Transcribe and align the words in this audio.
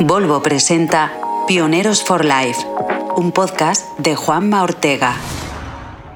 Volvo 0.00 0.42
presenta 0.42 1.10
Pioneros 1.46 2.04
for 2.04 2.22
Life, 2.22 2.60
un 3.16 3.32
podcast 3.32 3.98
de 3.98 4.14
Juanma 4.14 4.62
Ortega. 4.62 5.16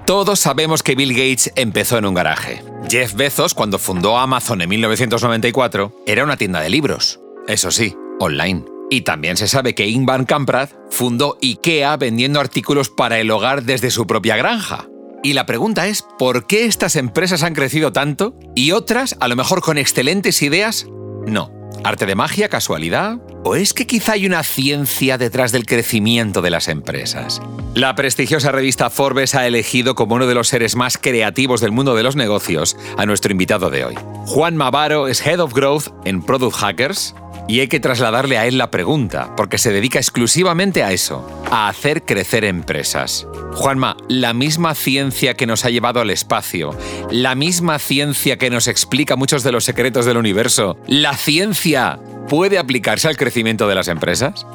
Todos 0.04 0.38
sabemos 0.38 0.82
que 0.82 0.94
Bill 0.94 1.14
Gates 1.14 1.50
empezó 1.56 1.96
en 1.96 2.04
un 2.04 2.12
garaje. 2.12 2.62
Jeff 2.90 3.14
Bezos, 3.14 3.54
cuando 3.54 3.78
fundó 3.78 4.18
Amazon 4.18 4.60
en 4.60 4.68
1994, 4.68 5.94
era 6.06 6.24
una 6.24 6.36
tienda 6.36 6.60
de 6.60 6.68
libros. 6.68 7.20
Eso 7.48 7.70
sí, 7.70 7.96
online. 8.18 8.66
Y 8.90 9.00
también 9.00 9.38
se 9.38 9.48
sabe 9.48 9.74
que 9.74 9.88
Ingvar 9.88 10.26
Kamprad 10.26 10.68
fundó 10.90 11.38
IKEA 11.40 11.96
vendiendo 11.96 12.38
artículos 12.38 12.90
para 12.90 13.18
el 13.18 13.30
hogar 13.30 13.62
desde 13.62 13.90
su 13.90 14.06
propia 14.06 14.36
granja. 14.36 14.88
Y 15.22 15.32
la 15.32 15.46
pregunta 15.46 15.86
es, 15.86 16.04
¿por 16.18 16.46
qué 16.46 16.66
estas 16.66 16.96
empresas 16.96 17.42
han 17.42 17.54
crecido 17.54 17.92
tanto 17.92 18.34
y 18.54 18.72
otras, 18.72 19.16
a 19.20 19.28
lo 19.28 19.36
mejor 19.36 19.62
con 19.62 19.78
excelentes 19.78 20.42
ideas, 20.42 20.86
no? 21.26 21.50
¿Arte 21.82 22.04
de 22.04 22.14
magia, 22.14 22.50
casualidad? 22.50 23.18
¿O 23.42 23.56
es 23.56 23.72
que 23.72 23.86
quizá 23.86 24.12
hay 24.12 24.26
una 24.26 24.42
ciencia 24.42 25.16
detrás 25.16 25.50
del 25.50 25.64
crecimiento 25.64 26.42
de 26.42 26.50
las 26.50 26.68
empresas? 26.68 27.40
La 27.74 27.94
prestigiosa 27.94 28.52
revista 28.52 28.90
Forbes 28.90 29.34
ha 29.34 29.46
elegido 29.46 29.94
como 29.94 30.16
uno 30.16 30.26
de 30.26 30.34
los 30.34 30.48
seres 30.48 30.76
más 30.76 30.98
creativos 30.98 31.62
del 31.62 31.72
mundo 31.72 31.96
de 31.96 32.02
los 32.02 32.16
negocios 32.16 32.76
a 32.98 33.06
nuestro 33.06 33.32
invitado 33.32 33.70
de 33.70 33.86
hoy. 33.86 33.94
Juan 34.26 34.56
Mavaro 34.56 35.08
es 35.08 35.24
Head 35.24 35.40
of 35.40 35.54
Growth 35.54 35.88
en 36.04 36.22
Product 36.22 36.54
Hackers 36.56 37.14
y 37.48 37.60
hay 37.60 37.68
que 37.68 37.80
trasladarle 37.80 38.36
a 38.36 38.46
él 38.46 38.58
la 38.58 38.70
pregunta, 38.70 39.34
porque 39.36 39.58
se 39.58 39.72
dedica 39.72 39.98
exclusivamente 39.98 40.82
a 40.82 40.92
eso, 40.92 41.26
a 41.50 41.68
hacer 41.68 42.04
crecer 42.04 42.44
empresas. 42.44 43.26
Juanma, 43.54 43.96
la 44.08 44.34
misma 44.34 44.74
ciencia 44.74 45.34
que 45.34 45.46
nos 45.46 45.64
ha 45.64 45.70
llevado 45.70 46.00
al 46.00 46.10
espacio, 46.10 46.76
la 47.10 47.34
misma 47.34 47.78
ciencia 47.78 48.36
que 48.36 48.50
nos 48.50 48.68
explica 48.68 49.16
muchos 49.16 49.42
de 49.42 49.50
los 49.50 49.64
secretos 49.64 50.04
del 50.04 50.18
universo, 50.18 50.76
¿la 50.86 51.16
ciencia 51.16 51.98
puede 52.30 52.58
aplicarse 52.58 53.08
al 53.08 53.16
crecimiento 53.16 53.68
de 53.68 53.74
las 53.74 53.88
empresas? 53.88 54.46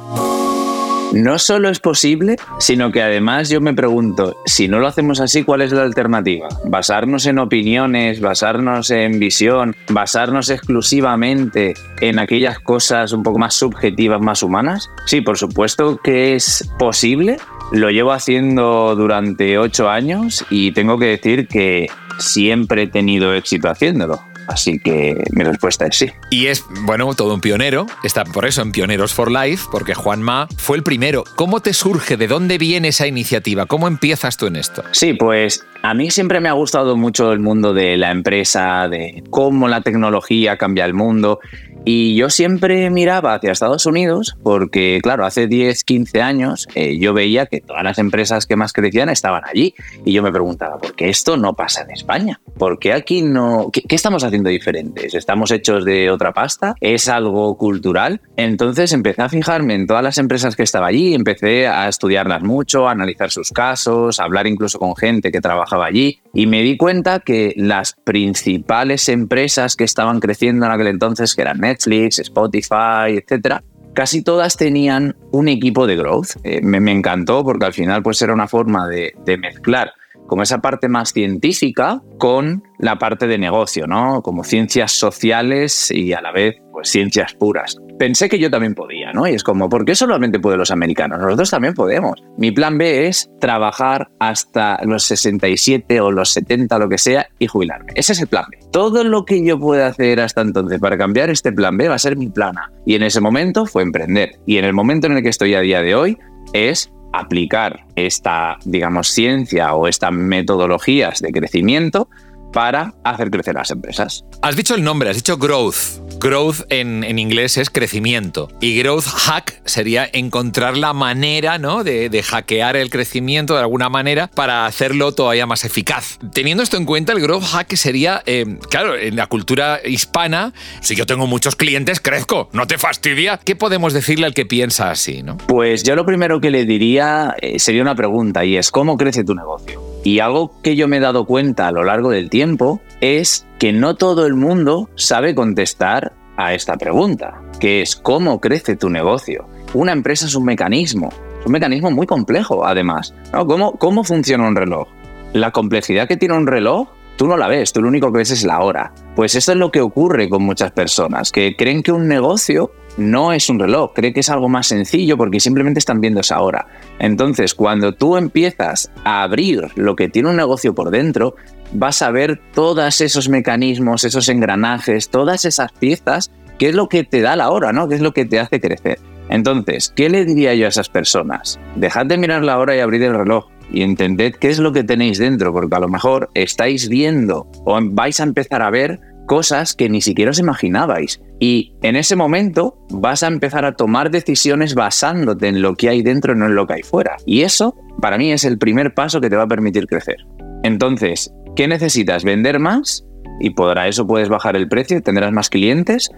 No 1.14 1.38
solo 1.38 1.70
es 1.70 1.80
posible, 1.80 2.38
sino 2.58 2.92
que 2.92 3.02
además 3.02 3.50
yo 3.50 3.62
me 3.62 3.74
pregunto, 3.74 4.38
si 4.46 4.68
no 4.68 4.80
lo 4.80 4.88
hacemos 4.88 5.20
así, 5.20 5.44
¿cuál 5.44 5.62
es 5.62 5.72
la 5.72 5.84
alternativa? 5.84 6.48
¿Basarnos 6.66 7.26
en 7.26 7.38
opiniones, 7.38 8.22
basarnos 8.22 8.90
en 8.92 9.20
visión, 9.20 9.76
basarnos 9.90 10.50
exclusivamente 10.50 11.74
en 12.02 12.18
aquellas 12.18 12.60
cosas 12.60 13.12
un 13.12 13.24
poco 13.24 13.40
más 13.40 13.54
subjetivas, 13.54 14.22
más 14.22 14.42
humanas? 14.42 14.90
Sí, 15.06 15.22
por 15.22 15.38
supuesto 15.38 16.00
que 16.04 16.36
es 16.36 16.70
posible. 16.80 17.38
Lo 17.72 17.92
llevo 17.92 18.14
haciendo 18.14 18.96
durante 18.96 19.58
ocho 19.58 19.90
años 19.90 20.46
y 20.50 20.72
tengo 20.72 20.98
que 20.98 21.08
decir 21.08 21.48
que 21.48 21.88
siempre 22.20 22.84
he 22.84 22.88
tenido 22.88 23.34
éxito 23.34 23.70
haciéndolo. 23.70 24.22
Así 24.48 24.80
que 24.80 25.24
mi 25.32 25.44
respuesta 25.44 25.86
es 25.88 25.98
sí. 25.98 26.12
Y 26.30 26.48
es, 26.48 26.64
bueno, 26.82 27.14
todo 27.14 27.34
un 27.34 27.42
pionero. 27.42 27.88
Está 28.04 28.24
por 28.24 28.46
eso 28.46 28.62
en 28.62 28.72
Pioneros 28.72 29.14
for 29.14 29.32
Life, 29.32 29.68
porque 29.72 29.94
Juanma 29.94 30.48
fue 30.58 30.78
el 30.78 30.84
primero. 30.84 31.24
¿Cómo 31.36 31.60
te 31.62 31.74
surge? 31.74 32.18
¿De 32.18 32.28
dónde 32.28 32.58
viene 32.58 32.90
esa 32.90 33.08
iniciativa? 33.08 33.66
¿Cómo 33.66 33.88
empiezas 33.88 34.38
tú 34.38 34.48
en 34.48 34.56
esto? 34.56 34.84
Sí, 34.92 35.14
pues 35.14 35.66
a 35.82 35.94
mí 35.94 36.10
siempre 36.10 36.40
me 36.40 36.50
ha 36.50 36.54
gustado 36.54 36.96
mucho 36.98 37.32
el 37.32 37.40
mundo 37.40 37.74
de 37.74 37.98
la 37.98 38.12
empresa, 38.12 38.88
de 38.88 39.24
cómo 39.30 39.68
la 39.68 39.82
tecnología 39.82 40.58
cambia 40.58 40.86
el 40.86 40.94
mundo. 40.94 41.40
Y 41.88 42.16
yo 42.16 42.32
siempre 42.32 42.90
miraba 42.90 43.36
hacia 43.36 43.52
Estados 43.52 43.86
Unidos 43.86 44.36
porque, 44.42 45.00
claro, 45.04 45.24
hace 45.24 45.46
10, 45.46 45.84
15 45.84 46.22
años 46.22 46.68
eh, 46.74 46.98
yo 46.98 47.14
veía 47.14 47.46
que 47.46 47.62
todas 47.62 47.84
las 47.84 48.00
empresas 48.00 48.48
que 48.48 48.56
más 48.56 48.74
crecían 48.74 49.10
estaban 49.10 49.44
allí. 49.46 49.76
Y 50.04 50.12
yo 50.12 50.24
me 50.24 50.32
preguntaba, 50.32 50.80
¿por 50.80 50.96
qué 50.96 51.10
esto 51.10 51.38
no 51.38 51.54
pasa 51.54 51.84
en 51.84 51.92
España? 51.92 52.42
¿Por 52.58 52.80
qué 52.80 52.94
aquí 52.94 53.22
no? 53.22 53.70
¿Qué, 53.72 53.84
estamos 53.96 54.24
haciendo 54.24 54.50
diferentes? 54.50 55.14
¿Estamos 55.14 55.52
hechos 55.52 55.86
de 55.86 56.10
otra 56.10 56.34
pasta? 56.34 56.74
¿Es 56.82 57.08
algo 57.08 57.56
cultural? 57.56 58.20
Entonces 58.36 58.92
empecé 58.92 59.22
a 59.22 59.30
fijarme 59.30 59.76
en 59.76 59.86
todas 59.86 60.04
las 60.04 60.18
empresas 60.18 60.56
que 60.56 60.64
estaba 60.64 60.88
allí, 60.88 61.14
empecé 61.14 61.68
a 61.68 61.88
estudiarlas 61.88 62.42
mucho, 62.42 62.88
a 62.88 62.94
analizar 62.94 63.30
sus 63.30 63.52
casos, 63.52 64.20
a 64.20 64.24
hablar 64.24 64.48
incluso 64.48 64.80
con 64.80 64.96
gente 64.96 65.32
que 65.32 65.40
trabajaba 65.40 65.86
allí 65.86 66.20
y 66.34 66.48
me 66.48 66.64
di 66.64 66.78
cuenta 66.78 67.20
que 67.20 67.54
las 67.58 67.94
principales 68.04 69.08
empresas 69.08 69.76
que 69.76 69.84
estaban 69.84 70.20
creciendo 70.20 70.66
en 70.66 70.72
aquel 70.72 70.88
entonces, 70.88 71.36
que 71.36 71.44
eran 71.44 71.60
Netflix, 71.60 71.75
Spotify, 72.20 73.18
etcétera, 73.18 73.64
casi 73.94 74.24
todas 74.24 74.58
tenían 74.58 75.16
un 75.32 75.48
equipo 75.48 75.88
de 75.88 75.96
growth. 75.96 76.38
Eh, 76.44 76.62
me, 76.62 76.92
encantó 76.92 77.44
porque 77.44 77.66
al 77.66 77.74
final 77.74 78.04
pues 78.04 78.22
era 78.22 78.34
una 78.34 78.48
forma 78.48 78.88
de 78.88 79.38
mezclar 79.38 79.94
como 80.28 80.44
esa 80.44 80.60
parte 80.60 80.90
más 80.90 81.14
científica 81.14 82.02
con 82.18 82.64
la 82.80 82.98
parte 82.98 83.28
de 83.28 83.38
negocio, 83.38 83.88
¿no? 83.88 84.22
Como 84.22 84.44
ciencias 84.44 84.92
sociales 84.92 85.92
y 85.92 86.14
a 86.14 86.22
la 86.22 86.32
vez 86.32 86.56
pues 86.76 86.90
ciencias 86.90 87.34
puras. 87.34 87.78
Pensé 87.98 88.28
que 88.28 88.38
yo 88.38 88.52
también 88.52 88.76
podía, 88.76 89.14
¿no? 89.14 89.26
Y 89.26 89.32
es 89.32 89.44
como, 89.44 89.70
¿por 89.70 89.86
qué 89.86 89.96
solamente 89.96 90.42
pueden 90.42 90.60
los 90.60 90.72
americanos? 90.72 91.20
Nosotros 91.20 91.50
también 91.50 91.74
podemos. 91.74 92.22
Mi 92.38 92.52
plan 92.52 92.78
B 92.78 93.08
es 93.08 93.30
trabajar 93.40 94.10
hasta 94.20 94.78
los 94.84 95.04
67 95.06 96.02
o 96.02 96.12
los 96.12 96.32
70, 96.32 96.78
lo 96.78 96.90
que 96.90 96.98
sea, 96.98 97.28
y 97.40 97.48
jubilarme. 97.48 97.94
Ese 97.96 98.12
es 98.12 98.20
el 98.20 98.28
plan 98.28 98.44
B. 98.52 98.60
Todo 98.74 99.06
lo 99.06 99.24
que 99.24 99.42
yo 99.42 99.58
pueda 99.58 99.88
hacer 99.88 100.20
hasta 100.20 100.42
entonces 100.42 100.82
para 100.82 100.98
cambiar 100.98 101.30
este 101.30 101.54
plan 101.54 101.78
B 101.78 101.88
va 101.88 101.96
a 101.96 102.00
ser 102.00 102.18
mi 102.18 102.28
plan 102.28 102.58
A. 102.58 102.70
Y 102.86 102.96
en 102.96 103.04
ese 103.04 103.22
momento 103.22 103.66
fue 103.66 103.84
emprender. 103.84 104.38
Y 104.46 104.58
en 104.58 104.66
el 104.66 104.74
momento 104.74 105.08
en 105.08 105.14
el 105.14 105.24
que 105.24 105.30
estoy 105.30 105.56
a 105.56 105.62
día 105.62 105.82
de 105.82 105.96
hoy 105.96 106.18
es 106.52 106.92
aplicar 107.20 107.86
esta, 107.96 108.58
digamos, 108.66 109.10
ciencia 109.10 109.74
o 109.74 109.88
estas 109.88 110.12
metodologías 110.12 111.22
de 111.22 111.32
crecimiento 111.32 112.08
para 112.56 112.94
hacer 113.04 113.30
crecer 113.32 113.54
las 113.54 113.70
empresas. 113.70 114.24
Has 114.42 114.56
dicho 114.56 114.76
el 114.76 114.84
nombre, 114.84 115.10
has 115.10 115.18
dicho 115.18 115.38
growth. 115.38 116.00
Growth 116.22 116.62
en, 116.70 117.04
en, 117.04 117.20
inglés 117.20 117.58
es 117.58 117.70
crecimiento. 117.70 118.48
Y 118.62 118.80
growth 118.80 119.04
hack 119.04 119.62
sería 119.66 120.10
encontrar 120.14 120.78
la 120.78 120.94
manera 120.94 121.58
¿no? 121.58 121.84
de, 121.84 122.08
de, 122.08 122.24
hackear 122.24 122.78
el 122.78 122.90
crecimiento 122.90 123.56
de 123.56 123.60
alguna 123.60 123.90
manera 123.90 124.28
para 124.28 124.66
hacerlo 124.66 125.12
todavía 125.12 125.46
más 125.46 125.66
eficaz. 125.66 126.18
Teniendo 126.32 126.64
esto 126.64 126.78
en 126.78 126.86
cuenta, 126.86 127.12
el 127.12 127.20
growth 127.20 127.44
hack 127.44 127.76
sería, 127.76 128.24
eh, 128.26 128.58
claro, 128.70 128.96
en 128.96 129.18
la 129.18 129.28
cultura 129.28 129.82
hispana, 129.84 130.54
si 130.80 130.96
yo 130.96 131.06
tengo 131.06 131.28
muchos 131.28 131.58
clientes, 131.58 132.00
crezco, 132.00 132.48
no 132.54 132.68
te 132.68 132.78
fastidia. 132.78 133.38
¿Qué 133.38 133.58
podemos 133.58 133.92
decirle 133.92 134.28
al 134.28 134.34
que 134.34 134.46
piensa 134.46 134.92
así? 134.92 135.24
¿no? 135.24 135.36
Pues 135.36 135.84
yo 135.84 135.94
lo 135.98 136.06
primero 136.06 136.40
que 136.40 136.52
le 136.52 136.64
diría 136.64 137.36
eh, 137.42 137.60
sería 137.60 137.82
una 137.82 137.96
pregunta 137.96 138.46
y 138.46 138.56
es, 138.56 138.72
¿cómo 138.72 138.96
crece 138.96 139.26
tu 139.26 139.36
negocio? 139.36 139.95
Y 140.06 140.20
algo 140.20 140.62
que 140.62 140.76
yo 140.76 140.88
me 140.88 140.98
he 140.98 141.00
dado 141.00 141.26
cuenta 141.26 141.68
a 141.68 141.72
lo 141.72 141.84
largo 141.84 142.12
del 142.12 142.30
tiempo 142.30 142.80
es 143.02 143.48
que 143.58 143.74
no 143.74 143.96
todo 143.96 144.28
el 144.28 144.36
mundo 144.36 144.88
sabe 144.94 145.34
contestar 145.34 146.14
a 146.38 146.54
esta 146.54 146.78
pregunta, 146.78 147.42
que 147.60 147.82
es 147.82 147.96
cómo 147.96 148.40
crece 148.40 148.76
tu 148.76 148.92
negocio. 148.92 149.48
Una 149.74 149.94
empresa 149.94 150.28
es 150.28 150.36
un 150.36 150.46
mecanismo, 150.46 151.10
es 151.40 151.48
un 151.48 151.52
mecanismo 151.54 151.90
muy 151.90 152.06
complejo 152.06 152.68
además. 152.68 153.16
¿Cómo, 153.32 153.80
¿Cómo 153.80 154.04
funciona 154.04 154.48
un 154.48 154.56
reloj? 154.56 154.88
La 155.34 155.50
complejidad 155.50 156.08
que 156.08 156.18
tiene 156.18 156.38
un 156.38 156.46
reloj 156.46 156.88
tú 157.18 157.28
no 157.28 157.36
la 157.36 157.48
ves, 157.48 157.74
tú 157.74 157.82
lo 157.82 157.88
único 157.88 158.12
que 158.12 158.20
ves 158.20 158.30
es 158.30 158.44
la 158.44 158.60
hora. 158.60 158.94
Pues 159.16 159.34
esto 159.34 159.54
es 159.54 159.58
lo 159.58 159.72
que 159.72 159.82
ocurre 159.82 160.30
con 160.30 160.44
muchas 160.44 160.72
personas, 160.72 161.32
que 161.32 161.56
creen 161.56 161.82
que 161.82 161.92
un 161.92 162.08
negocio 162.08 162.72
no 162.98 163.34
es 163.34 163.50
un 163.50 163.60
reloj, 163.60 163.92
creen 163.94 164.14
que 164.14 164.22
es 164.22 164.30
algo 164.30 164.50
más 164.50 164.68
sencillo 164.68 165.18
porque 165.18 165.40
simplemente 165.40 165.80
están 165.80 166.02
viendo 166.02 166.22
esa 166.22 166.42
hora. 166.42 166.68
Entonces, 167.00 167.54
cuando 167.54 167.94
tú 167.94 168.18
empiezas 168.18 168.92
a 169.04 169.24
abrir 169.24 169.68
lo 169.76 169.96
que 169.96 170.10
tiene 170.10 170.30
un 170.30 170.38
negocio 170.38 170.74
por 170.74 170.92
dentro, 170.92 171.36
vas 171.74 172.02
a 172.02 172.12
ver 172.12 172.40
todos 172.54 173.02
esos 173.02 173.30
mecanismos, 173.30 174.04
esos 174.04 174.30
engranajes, 174.30 175.10
todas 175.10 175.46
esas 175.46 175.72
piezas, 175.74 176.32
que 176.58 176.70
es 176.70 176.76
lo 176.76 176.88
que 176.88 177.04
te 177.04 177.22
da 177.22 177.36
la 177.36 177.50
hora, 177.50 177.74
¿no? 177.74 177.88
Que 177.88 177.96
es 177.96 178.02
lo 178.02 178.14
que 178.14 178.26
te 178.26 178.40
hace 178.40 178.62
crecer. 178.62 179.00
Entonces, 179.30 179.92
¿qué 179.96 180.10
le 180.10 180.24
diría 180.24 180.54
yo 180.54 180.66
a 180.66 180.70
esas 180.70 180.90
personas? 180.90 181.60
Dejad 181.76 182.06
de 182.06 182.18
mirar 182.18 182.44
la 182.44 182.60
hora 182.60 182.76
y 182.76 182.80
abrir 182.80 183.04
el 183.04 183.16
reloj 183.16 183.48
y 183.72 183.82
entended 183.82 184.36
qué 184.36 184.50
es 184.50 184.60
lo 184.60 184.72
que 184.72 184.84
tenéis 184.84 185.18
dentro, 185.18 185.52
porque 185.52 185.76
a 185.76 185.80
lo 185.80 185.90
mejor 185.90 186.30
estáis 186.36 186.88
viendo 186.88 187.48
o 187.66 187.80
vais 187.82 188.20
a 188.20 188.24
empezar 188.24 188.62
a 188.62 188.70
ver 188.70 189.00
cosas 189.26 189.74
que 189.74 189.90
ni 189.90 190.02
siquiera 190.02 190.32
os 190.32 190.40
imaginabais. 190.40 191.22
Y 191.40 191.74
en 191.82 191.96
ese 191.96 192.16
momento 192.16 192.78
vas 192.90 193.24
a 193.24 193.28
empezar 193.28 193.66
a 193.66 193.74
tomar 193.74 194.12
decisiones 194.12 194.76
basándote 194.76 195.48
en 195.48 195.62
lo 195.62 195.76
que 195.76 195.90
hay 195.90 196.02
dentro, 196.02 196.36
no 196.36 196.46
en 196.46 196.56
lo 196.56 196.68
que 196.68 196.76
hay 196.76 196.84
fuera. 196.84 197.18
Y 197.26 197.42
eso, 197.42 197.76
para 198.02 198.18
mí, 198.18 198.32
es 198.32 198.44
el 198.44 198.58
primer 198.58 198.94
paso 198.94 199.20
que 199.22 199.30
te 199.30 199.36
va 199.36 199.44
a 199.44 199.48
permitir 199.48 199.88
crecer. 199.88 200.18
Entonces, 200.64 201.34
¿qué 201.56 201.68
necesitas? 201.68 202.24
¿Vender 202.24 202.60
más? 202.60 203.06
Y 203.40 203.52
para 203.52 203.88
eso 203.88 204.08
puedes 204.08 204.30
bajar 204.30 204.56
el 204.56 204.68
precio, 204.68 205.02
tendrás 205.02 205.32
más 205.32 205.50
clientes. 205.50 206.10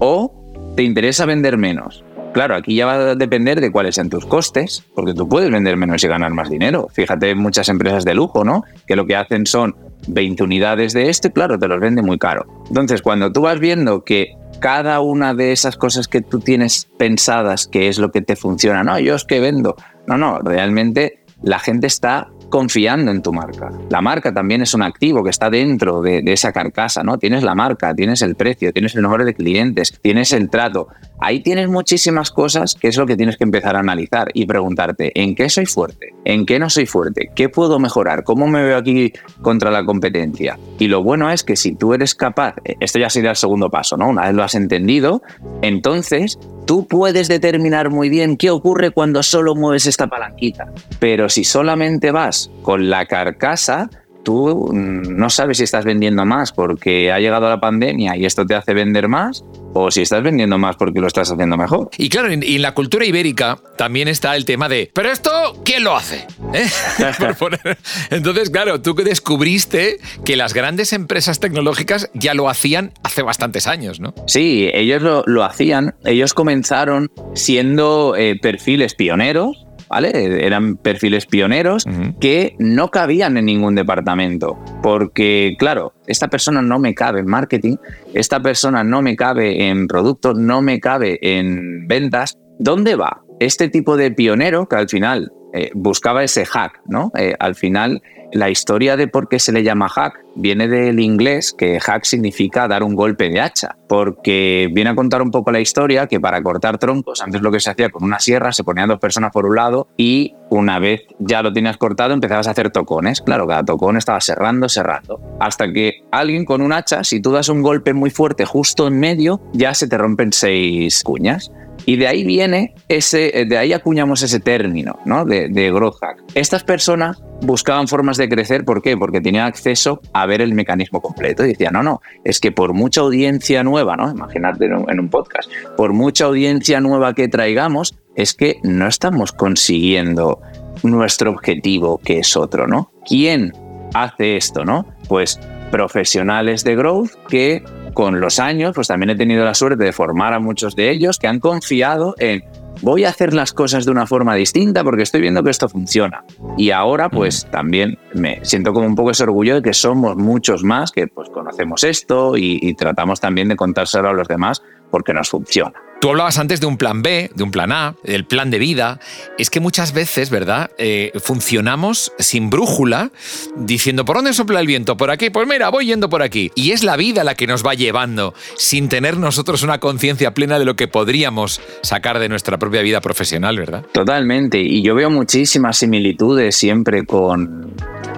¿O 0.00 0.32
te 0.74 0.82
interesa 0.82 1.26
vender 1.26 1.58
menos? 1.58 2.04
Claro, 2.32 2.56
aquí 2.56 2.74
ya 2.74 2.86
va 2.86 2.94
a 2.94 3.14
depender 3.14 3.60
de 3.60 3.70
cuáles 3.70 3.96
sean 3.96 4.08
tus 4.08 4.24
costes, 4.24 4.82
porque 4.94 5.12
tú 5.12 5.28
puedes 5.28 5.50
vender 5.50 5.76
menos 5.76 6.02
y 6.02 6.08
ganar 6.08 6.32
más 6.32 6.48
dinero. 6.48 6.88
Fíjate 6.90 7.34
muchas 7.34 7.68
empresas 7.68 8.04
de 8.04 8.14
lujo, 8.14 8.42
¿no? 8.42 8.64
Que 8.86 8.96
lo 8.96 9.06
que 9.06 9.16
hacen 9.16 9.44
son 9.44 9.76
20 10.08 10.42
unidades 10.42 10.94
de 10.94 11.10
este, 11.10 11.30
claro, 11.30 11.58
te 11.58 11.68
los 11.68 11.78
vende 11.78 12.00
muy 12.00 12.18
caro. 12.18 12.46
Entonces, 12.68 13.02
cuando 13.02 13.32
tú 13.32 13.42
vas 13.42 13.60
viendo 13.60 14.02
que 14.04 14.34
cada 14.60 15.00
una 15.00 15.34
de 15.34 15.52
esas 15.52 15.76
cosas 15.76 16.08
que 16.08 16.22
tú 16.22 16.40
tienes 16.40 16.88
pensadas 16.96 17.66
que 17.66 17.88
es 17.88 17.98
lo 17.98 18.10
que 18.12 18.22
te 18.22 18.36
funciona, 18.36 18.82
no, 18.82 18.98
yo 18.98 19.14
es 19.14 19.24
que 19.24 19.40
vendo. 19.40 19.76
No, 20.06 20.16
no, 20.16 20.38
realmente 20.38 21.24
la 21.42 21.58
gente 21.58 21.86
está 21.86 22.31
confiando 22.52 23.10
en 23.10 23.22
tu 23.22 23.32
marca. 23.32 23.72
La 23.88 24.02
marca 24.02 24.34
también 24.34 24.60
es 24.60 24.74
un 24.74 24.82
activo 24.82 25.24
que 25.24 25.30
está 25.30 25.48
dentro 25.48 26.02
de, 26.02 26.22
esa 26.26 26.52
carcasa, 26.52 27.02
¿no? 27.02 27.16
Tienes 27.16 27.42
la 27.42 27.54
marca, 27.54 27.94
tienes 27.94 28.20
el 28.20 28.34
precio, 28.34 28.74
tienes 28.74 28.94
el 28.94 29.00
número 29.00 29.24
de 29.24 29.32
clientes, 29.32 29.98
tienes 30.02 30.34
el 30.34 30.50
trato. 30.50 30.88
Ahí 31.18 31.40
tienes 31.40 31.70
muchísimas 31.70 32.30
cosas 32.30 32.74
que 32.74 32.88
es 32.88 32.98
lo 32.98 33.06
que 33.06 33.16
tienes 33.16 33.38
que 33.38 33.44
empezar 33.44 33.74
a 33.74 33.78
analizar 33.78 34.28
y 34.34 34.44
preguntarte, 34.44 35.18
¿en 35.18 35.34
qué 35.34 35.48
soy 35.48 35.64
fuerte? 35.64 36.12
¿En 36.26 36.44
qué 36.44 36.58
no 36.58 36.68
soy 36.68 36.84
fuerte? 36.84 37.30
¿Qué 37.34 37.48
puedo 37.48 37.78
mejorar? 37.78 38.22
¿Cómo 38.22 38.46
me 38.46 38.62
veo 38.62 38.76
aquí 38.76 39.14
contra 39.40 39.70
la 39.70 39.86
competencia? 39.86 40.58
Y 40.78 40.88
lo 40.88 41.02
bueno 41.02 41.30
es 41.30 41.44
que 41.44 41.56
si 41.56 41.74
tú 41.74 41.94
eres 41.94 42.14
capaz, 42.14 42.56
esto 42.80 42.98
ya 42.98 43.08
sería 43.08 43.30
el 43.30 43.36
segundo 43.36 43.70
paso, 43.70 43.96
¿no? 43.96 44.10
Una 44.10 44.26
vez 44.26 44.34
lo 44.34 44.42
has 44.42 44.54
entendido, 44.54 45.22
entonces 45.62 46.38
tú 46.64 46.86
puedes 46.86 47.28
determinar 47.28 47.90
muy 47.90 48.08
bien 48.08 48.36
qué 48.36 48.50
ocurre 48.50 48.90
cuando 48.90 49.22
solo 49.22 49.54
mueves 49.54 49.86
esta 49.86 50.06
palanquita. 50.06 50.72
Pero 50.98 51.28
si 51.28 51.44
solamente 51.44 52.10
vas 52.10 52.50
con 52.62 52.90
la 52.90 53.06
carcasa, 53.06 53.90
tú 54.24 54.70
no 54.72 55.30
sabes 55.30 55.58
si 55.58 55.64
estás 55.64 55.84
vendiendo 55.84 56.24
más 56.24 56.52
porque 56.52 57.12
ha 57.12 57.18
llegado 57.18 57.48
la 57.48 57.60
pandemia 57.60 58.16
y 58.16 58.24
esto 58.24 58.46
te 58.46 58.54
hace 58.54 58.74
vender 58.74 59.08
más 59.08 59.44
o 59.74 59.90
si 59.90 60.02
estás 60.02 60.22
vendiendo 60.22 60.58
más 60.58 60.76
porque 60.76 61.00
lo 61.00 61.06
estás 61.06 61.30
haciendo 61.30 61.56
mejor. 61.56 61.90
Y 61.96 62.08
claro, 62.08 62.32
y 62.32 62.56
en 62.56 62.62
la 62.62 62.74
cultura 62.74 63.04
ibérica 63.04 63.58
también 63.76 64.08
está 64.08 64.36
el 64.36 64.44
tema 64.44 64.68
de, 64.68 64.90
pero 64.94 65.10
esto, 65.10 65.30
¿quién 65.64 65.84
lo 65.84 65.96
hace? 65.96 66.26
¿Eh? 66.52 66.66
Entonces, 68.10 68.50
claro, 68.50 68.80
tú 68.80 68.94
descubriste 68.94 69.98
que 70.24 70.36
las 70.36 70.54
grandes 70.54 70.92
empresas 70.92 71.40
tecnológicas 71.40 72.10
ya 72.14 72.34
lo 72.34 72.48
hacían 72.48 72.92
hace 73.02 73.22
bastantes 73.22 73.66
años, 73.66 74.00
¿no? 74.00 74.14
Sí, 74.26 74.70
ellos 74.72 75.02
lo, 75.02 75.24
lo 75.26 75.44
hacían. 75.44 75.94
Ellos 76.04 76.34
comenzaron 76.34 77.10
siendo 77.34 78.14
eh, 78.16 78.38
perfiles 78.40 78.94
pioneros 78.94 79.66
eran 79.92 80.76
perfiles 80.76 81.26
pioneros 81.26 81.84
que 82.20 82.54
no 82.58 82.90
cabían 82.90 83.36
en 83.36 83.46
ningún 83.46 83.74
departamento, 83.74 84.58
porque 84.82 85.54
claro, 85.58 85.94
esta 86.06 86.28
persona 86.28 86.62
no 86.62 86.78
me 86.78 86.94
cabe 86.94 87.20
en 87.20 87.26
marketing, 87.26 87.76
esta 88.14 88.40
persona 88.40 88.84
no 88.84 89.02
me 89.02 89.16
cabe 89.16 89.68
en 89.68 89.86
producto, 89.86 90.34
no 90.34 90.62
me 90.62 90.80
cabe 90.80 91.18
en 91.20 91.86
ventas. 91.86 92.38
¿Dónde 92.58 92.96
va? 92.96 93.22
Este 93.40 93.68
tipo 93.68 93.96
de 93.96 94.10
pionero 94.10 94.68
que 94.68 94.76
al 94.76 94.88
final 94.88 95.32
eh, 95.52 95.70
buscaba 95.74 96.22
ese 96.22 96.44
hack, 96.46 96.80
¿no? 96.86 97.10
Eh, 97.16 97.34
al 97.38 97.54
final 97.54 98.02
la 98.32 98.50
historia 98.50 98.96
de 98.96 99.08
por 99.08 99.28
qué 99.28 99.38
se 99.38 99.52
le 99.52 99.62
llama 99.62 99.88
hack 99.88 100.20
viene 100.34 100.68
del 100.68 101.00
inglés, 101.00 101.54
que 101.56 101.78
hack 101.78 102.04
significa 102.04 102.66
dar 102.68 102.82
un 102.82 102.94
golpe 102.94 103.28
de 103.28 103.40
hacha, 103.40 103.76
porque 103.88 104.70
viene 104.72 104.90
a 104.90 104.94
contar 104.94 105.22
un 105.22 105.30
poco 105.30 105.52
la 105.52 105.60
historia 105.60 106.06
que 106.06 106.20
para 106.20 106.42
cortar 106.42 106.78
troncos, 106.78 107.20
antes 107.22 107.42
lo 107.42 107.50
que 107.50 107.60
se 107.60 107.70
hacía 107.70 107.90
con 107.90 108.04
una 108.04 108.18
sierra, 108.18 108.52
se 108.52 108.64
ponían 108.64 108.88
dos 108.88 108.98
personas 108.98 109.30
por 109.30 109.46
un 109.46 109.56
lado 109.56 109.88
y 109.96 110.34
una 110.50 110.78
vez 110.78 111.02
ya 111.18 111.42
lo 111.42 111.52
tenías 111.52 111.76
cortado 111.76 112.14
empezabas 112.14 112.46
a 112.46 112.52
hacer 112.52 112.70
tocones. 112.70 113.20
Claro, 113.20 113.46
cada 113.46 113.64
tocón 113.64 113.96
estaba 113.96 114.20
cerrando, 114.20 114.68
cerrando, 114.68 115.20
hasta 115.40 115.72
que 115.72 116.02
alguien 116.10 116.44
con 116.44 116.62
un 116.62 116.72
hacha, 116.72 117.04
si 117.04 117.20
tú 117.20 117.32
das 117.32 117.48
un 117.48 117.62
golpe 117.62 117.92
muy 117.92 118.10
fuerte 118.10 118.44
justo 118.44 118.86
en 118.86 118.98
medio, 118.98 119.40
ya 119.52 119.74
se 119.74 119.86
te 119.86 119.98
rompen 119.98 120.32
seis 120.32 121.02
cuñas. 121.02 121.50
Y 121.84 121.96
de 121.96 122.06
ahí 122.06 122.24
viene 122.24 122.74
ese, 122.88 123.40
eh, 123.40 123.44
de 123.44 123.58
ahí 123.58 123.72
acuñamos 123.72 124.22
ese 124.22 124.40
término, 124.40 124.98
¿no? 125.04 125.24
De, 125.24 125.48
de 125.48 125.72
growth 125.72 125.96
hack. 126.00 126.22
Estas 126.34 126.62
personas 126.64 127.22
buscaban 127.42 127.88
formas 127.88 128.16
de 128.16 128.28
crecer, 128.28 128.64
¿por 128.64 128.82
qué? 128.82 128.96
Porque 128.96 129.20
tenían 129.20 129.46
acceso 129.46 130.00
a 130.12 130.26
ver 130.26 130.40
el 130.40 130.54
mecanismo 130.54 131.00
completo 131.00 131.44
y 131.44 131.48
decían, 131.48 131.72
no, 131.74 131.82
no, 131.82 132.00
es 132.24 132.38
que 132.40 132.52
por 132.52 132.72
mucha 132.72 133.00
audiencia 133.00 133.64
nueva, 133.64 133.96
¿no? 133.96 134.10
Imagínate 134.10 134.66
en 134.66 134.74
un, 134.74 134.90
en 134.90 135.00
un 135.00 135.08
podcast, 135.08 135.50
por 135.76 135.92
mucha 135.92 136.26
audiencia 136.26 136.80
nueva 136.80 137.14
que 137.14 137.28
traigamos, 137.28 137.96
es 138.14 138.34
que 138.34 138.58
no 138.62 138.86
estamos 138.86 139.32
consiguiendo 139.32 140.40
nuestro 140.82 141.30
objetivo, 141.30 141.98
que 141.98 142.18
es 142.18 142.36
otro, 142.36 142.66
¿no? 142.66 142.92
¿Quién 143.06 143.52
hace 143.94 144.36
esto, 144.36 144.64
no? 144.64 144.86
Pues 145.08 145.40
profesionales 145.70 146.64
de 146.64 146.76
growth 146.76 147.10
que 147.28 147.64
con 147.92 148.20
los 148.20 148.38
años, 148.38 148.72
pues 148.74 148.88
también 148.88 149.10
he 149.10 149.16
tenido 149.16 149.44
la 149.44 149.54
suerte 149.54 149.84
de 149.84 149.92
formar 149.92 150.32
a 150.32 150.40
muchos 150.40 150.76
de 150.76 150.90
ellos 150.90 151.18
que 151.18 151.28
han 151.28 151.40
confiado 151.40 152.14
en 152.18 152.44
voy 152.80 153.04
a 153.04 153.10
hacer 153.10 153.34
las 153.34 153.52
cosas 153.52 153.84
de 153.84 153.90
una 153.90 154.06
forma 154.06 154.34
distinta 154.34 154.82
porque 154.82 155.02
estoy 155.02 155.20
viendo 155.20 155.42
que 155.42 155.50
esto 155.50 155.68
funciona. 155.68 156.24
Y 156.56 156.70
ahora 156.70 157.08
pues 157.08 157.46
también 157.50 157.98
me 158.14 158.44
siento 158.44 158.72
como 158.72 158.86
un 158.86 158.94
poco 158.94 159.10
ese 159.10 159.24
orgullo 159.24 159.56
de 159.56 159.62
que 159.62 159.74
somos 159.74 160.16
muchos 160.16 160.64
más 160.64 160.90
que 160.90 161.06
pues 161.06 161.28
conocemos 161.30 161.84
esto 161.84 162.36
y, 162.36 162.58
y 162.60 162.74
tratamos 162.74 163.20
también 163.20 163.48
de 163.48 163.56
contárselo 163.56 164.08
a 164.08 164.12
los 164.12 164.28
demás 164.28 164.62
porque 164.92 165.12
nos 165.12 165.30
funciona. 165.30 165.72
Tú 166.02 166.10
hablabas 166.10 166.36
antes 166.40 166.60
de 166.60 166.66
un 166.66 166.78
plan 166.78 167.00
B, 167.00 167.30
de 167.32 167.44
un 167.44 167.52
plan 167.52 167.70
A, 167.70 167.94
del 168.02 168.24
plan 168.24 168.50
de 168.50 168.58
vida. 168.58 168.98
Es 169.38 169.50
que 169.50 169.60
muchas 169.60 169.92
veces, 169.92 170.30
¿verdad? 170.30 170.72
Eh, 170.76 171.12
funcionamos 171.22 172.12
sin 172.18 172.50
brújula, 172.50 173.12
diciendo, 173.54 174.04
¿por 174.04 174.16
dónde 174.16 174.32
sopla 174.32 174.58
el 174.58 174.66
viento? 174.66 174.96
¿Por 174.96 175.12
aquí? 175.12 175.30
Pues 175.30 175.46
mira, 175.46 175.68
voy 175.68 175.86
yendo 175.86 176.08
por 176.08 176.22
aquí. 176.22 176.50
Y 176.56 176.72
es 176.72 176.82
la 176.82 176.96
vida 176.96 177.22
la 177.22 177.36
que 177.36 177.46
nos 177.46 177.64
va 177.64 177.74
llevando, 177.74 178.34
sin 178.56 178.88
tener 178.88 179.16
nosotros 179.16 179.62
una 179.62 179.78
conciencia 179.78 180.34
plena 180.34 180.58
de 180.58 180.64
lo 180.64 180.74
que 180.74 180.88
podríamos 180.88 181.60
sacar 181.82 182.18
de 182.18 182.28
nuestra 182.28 182.58
propia 182.58 182.82
vida 182.82 183.00
profesional, 183.00 183.56
¿verdad? 183.56 183.84
Totalmente. 183.92 184.60
Y 184.60 184.82
yo 184.82 184.96
veo 184.96 185.08
muchísimas 185.08 185.78
similitudes 185.78 186.56
siempre 186.56 187.06
con, 187.06 187.76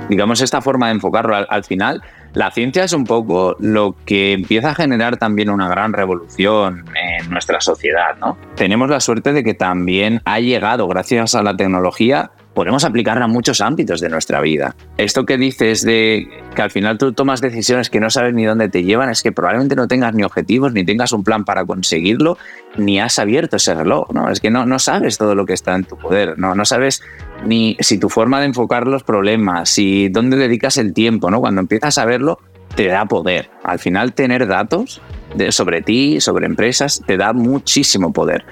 digamos, 0.08 0.40
esta 0.40 0.62
forma 0.62 0.86
de 0.86 0.94
enfocarlo 0.94 1.36
al, 1.36 1.46
al 1.50 1.64
final 1.64 2.02
la 2.34 2.50
ciencia 2.50 2.84
es 2.84 2.92
un 2.92 3.04
poco 3.04 3.56
lo 3.60 3.94
que 4.04 4.32
empieza 4.32 4.70
a 4.70 4.75
generar 4.75 5.16
también 5.16 5.50
una 5.50 5.69
gran 5.69 5.92
revolución 5.92 6.84
en 6.94 7.31
nuestra 7.31 7.60
sociedad, 7.60 8.16
¿no? 8.20 8.36
Tenemos 8.56 8.90
la 8.90 9.00
suerte 9.00 9.32
de 9.32 9.44
que 9.44 9.54
también 9.54 10.20
ha 10.25 10.40
llegado, 10.40 10.88
gracias 10.88 11.34
a 11.34 11.42
la 11.42 11.56
tecnología, 11.56 12.32
podemos 12.54 12.84
aplicarla 12.84 13.24
a 13.24 13.28
muchos 13.28 13.60
ámbitos 13.60 14.00
de 14.00 14.08
nuestra 14.08 14.40
vida. 14.40 14.76
Esto 14.96 15.26
que 15.26 15.36
dices 15.36 15.82
de 15.82 16.28
que 16.54 16.62
al 16.62 16.70
final 16.70 16.98
tú 16.98 17.12
tomas 17.12 17.40
decisiones 17.40 17.90
que 17.90 18.00
no 18.00 18.10
sabes 18.10 18.32
ni 18.34 18.44
dónde 18.44 18.68
te 18.68 18.84
llevan, 18.84 19.10
es 19.10 19.22
que 19.22 19.32
probablemente 19.32 19.76
no 19.76 19.88
tengas 19.88 20.14
ni 20.14 20.22
objetivos, 20.22 20.72
ni 20.72 20.84
tengas 20.84 21.12
un 21.12 21.24
plan 21.24 21.44
para 21.44 21.64
conseguirlo, 21.64 22.38
ni 22.76 23.00
has 23.00 23.18
abierto 23.18 23.56
ese 23.56 23.74
reloj, 23.74 24.10
¿no? 24.12 24.30
Es 24.30 24.40
que 24.40 24.50
no, 24.50 24.66
no 24.66 24.78
sabes 24.78 25.18
todo 25.18 25.34
lo 25.34 25.46
que 25.46 25.52
está 25.52 25.74
en 25.74 25.84
tu 25.84 25.96
poder, 25.96 26.38
¿no? 26.38 26.54
No 26.54 26.64
sabes 26.64 27.02
ni 27.44 27.76
si 27.80 27.98
tu 27.98 28.08
forma 28.08 28.40
de 28.40 28.46
enfocar 28.46 28.86
los 28.86 29.02
problemas, 29.02 29.68
si 29.68 30.08
dónde 30.08 30.36
dedicas 30.36 30.76
el 30.76 30.94
tiempo, 30.94 31.30
¿no? 31.30 31.40
Cuando 31.40 31.60
empiezas 31.60 31.98
a 31.98 32.04
verlo, 32.04 32.38
te 32.74 32.86
da 32.86 33.06
poder. 33.06 33.50
Al 33.62 33.78
final 33.78 34.14
tener 34.14 34.46
datos 34.46 35.00
de, 35.34 35.52
sobre 35.52 35.82
ti, 35.82 36.20
sobre 36.20 36.46
empresas, 36.46 37.02
te 37.06 37.16
da 37.16 37.32
muchísimo 37.32 38.12
poder. 38.12 38.44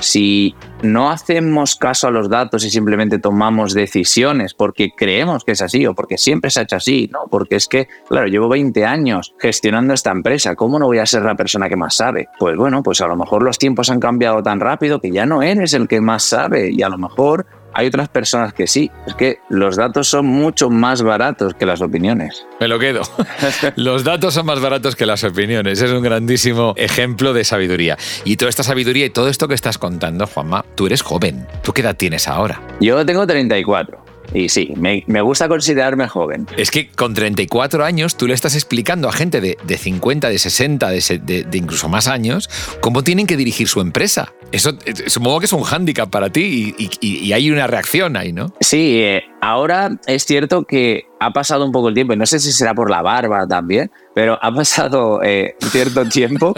Si 0.00 0.54
no 0.82 1.10
hacemos 1.10 1.76
caso 1.76 2.08
a 2.08 2.10
los 2.10 2.28
datos 2.28 2.64
y 2.64 2.70
simplemente 2.70 3.18
tomamos 3.18 3.72
decisiones 3.74 4.54
porque 4.54 4.90
creemos 4.94 5.44
que 5.44 5.52
es 5.52 5.62
así 5.62 5.86
o 5.86 5.94
porque 5.94 6.18
siempre 6.18 6.50
se 6.50 6.60
ha 6.60 6.62
hecho 6.64 6.76
así, 6.76 7.08
¿no? 7.12 7.26
Porque 7.30 7.56
es 7.56 7.68
que, 7.68 7.88
claro, 8.08 8.26
llevo 8.26 8.48
20 8.48 8.84
años 8.84 9.34
gestionando 9.38 9.94
esta 9.94 10.10
empresa, 10.10 10.56
¿cómo 10.56 10.78
no 10.78 10.86
voy 10.86 10.98
a 10.98 11.06
ser 11.06 11.22
la 11.22 11.36
persona 11.36 11.68
que 11.68 11.76
más 11.76 11.96
sabe? 11.96 12.28
Pues 12.38 12.56
bueno, 12.56 12.82
pues 12.82 13.00
a 13.00 13.06
lo 13.06 13.16
mejor 13.16 13.42
los 13.42 13.58
tiempos 13.58 13.90
han 13.90 14.00
cambiado 14.00 14.42
tan 14.42 14.60
rápido 14.60 15.00
que 15.00 15.10
ya 15.10 15.26
no 15.26 15.42
eres 15.42 15.72
el 15.74 15.88
que 15.88 16.00
más 16.00 16.22
sabe 16.24 16.70
y 16.70 16.82
a 16.82 16.88
lo 16.88 16.98
mejor 16.98 17.46
hay 17.74 17.88
otras 17.88 18.08
personas 18.08 18.52
que 18.52 18.66
sí. 18.66 18.90
Es 19.06 19.14
que 19.14 19.38
los 19.48 19.76
datos 19.76 20.08
son 20.08 20.26
mucho 20.26 20.70
más 20.70 21.02
baratos 21.02 21.54
que 21.54 21.66
las 21.66 21.80
opiniones. 21.80 22.46
Me 22.60 22.68
lo 22.68 22.78
quedo. 22.78 23.02
los 23.76 24.04
datos 24.04 24.34
son 24.34 24.46
más 24.46 24.60
baratos 24.60 24.96
que 24.96 25.06
las 25.06 25.24
opiniones. 25.24 25.82
Es 25.82 25.90
un 25.90 26.02
grandísimo 26.02 26.74
ejemplo 26.76 27.32
de 27.32 27.44
sabiduría. 27.44 27.98
Y 28.24 28.36
toda 28.36 28.48
esta 28.48 28.62
sabiduría 28.62 29.06
y 29.06 29.10
todo 29.10 29.28
esto 29.28 29.48
que 29.48 29.54
estás 29.54 29.78
contando, 29.78 30.26
Juanma, 30.26 30.64
tú 30.74 30.86
eres 30.86 31.02
joven. 31.02 31.46
¿Tú 31.62 31.72
qué 31.72 31.82
edad 31.82 31.96
tienes 31.96 32.28
ahora? 32.28 32.60
Yo 32.80 33.04
tengo 33.04 33.26
34. 33.26 34.03
Y 34.34 34.48
sí, 34.48 34.72
me, 34.76 35.04
me, 35.06 35.20
gusta 35.20 35.48
considerarme 35.48 36.08
joven. 36.08 36.46
Es 36.56 36.72
que 36.72 36.88
con 36.88 37.14
34 37.14 37.84
años 37.84 38.16
tú 38.16 38.26
le 38.26 38.34
estás 38.34 38.56
explicando 38.56 39.08
a 39.08 39.12
gente 39.12 39.40
de, 39.40 39.56
de 39.62 39.78
50, 39.78 40.28
de 40.28 40.38
60, 40.38 40.90
de, 40.90 41.20
de, 41.22 41.44
de, 41.44 41.58
incluso 41.58 41.88
más 41.88 42.08
años, 42.08 42.50
cómo 42.80 43.04
tienen 43.04 43.28
que 43.28 43.36
dirigir 43.36 43.68
su 43.68 43.80
empresa. 43.80 44.34
Eso 44.50 44.76
eh, 44.84 45.08
supongo 45.08 45.38
que 45.38 45.46
es 45.46 45.52
un 45.52 45.62
hándicap 45.62 46.10
para 46.10 46.30
ti 46.30 46.74
y, 46.76 46.90
y, 47.00 47.28
y, 47.28 47.32
hay 47.32 47.50
una 47.50 47.68
reacción 47.68 48.16
ahí, 48.16 48.32
¿no? 48.32 48.52
Sí, 48.60 48.98
eh, 49.02 49.22
ahora 49.40 49.98
es 50.06 50.24
cierto 50.24 50.64
que 50.64 51.06
ha 51.24 51.32
pasado 51.32 51.64
un 51.64 51.72
poco 51.72 51.88
el 51.88 51.94
tiempo, 51.94 52.12
y 52.12 52.16
no 52.16 52.26
sé 52.26 52.38
si 52.38 52.52
será 52.52 52.74
por 52.74 52.90
la 52.90 53.02
barba 53.02 53.46
también, 53.46 53.90
pero 54.14 54.38
ha 54.40 54.52
pasado 54.52 55.22
eh, 55.22 55.56
cierto 55.70 56.06
tiempo 56.06 56.54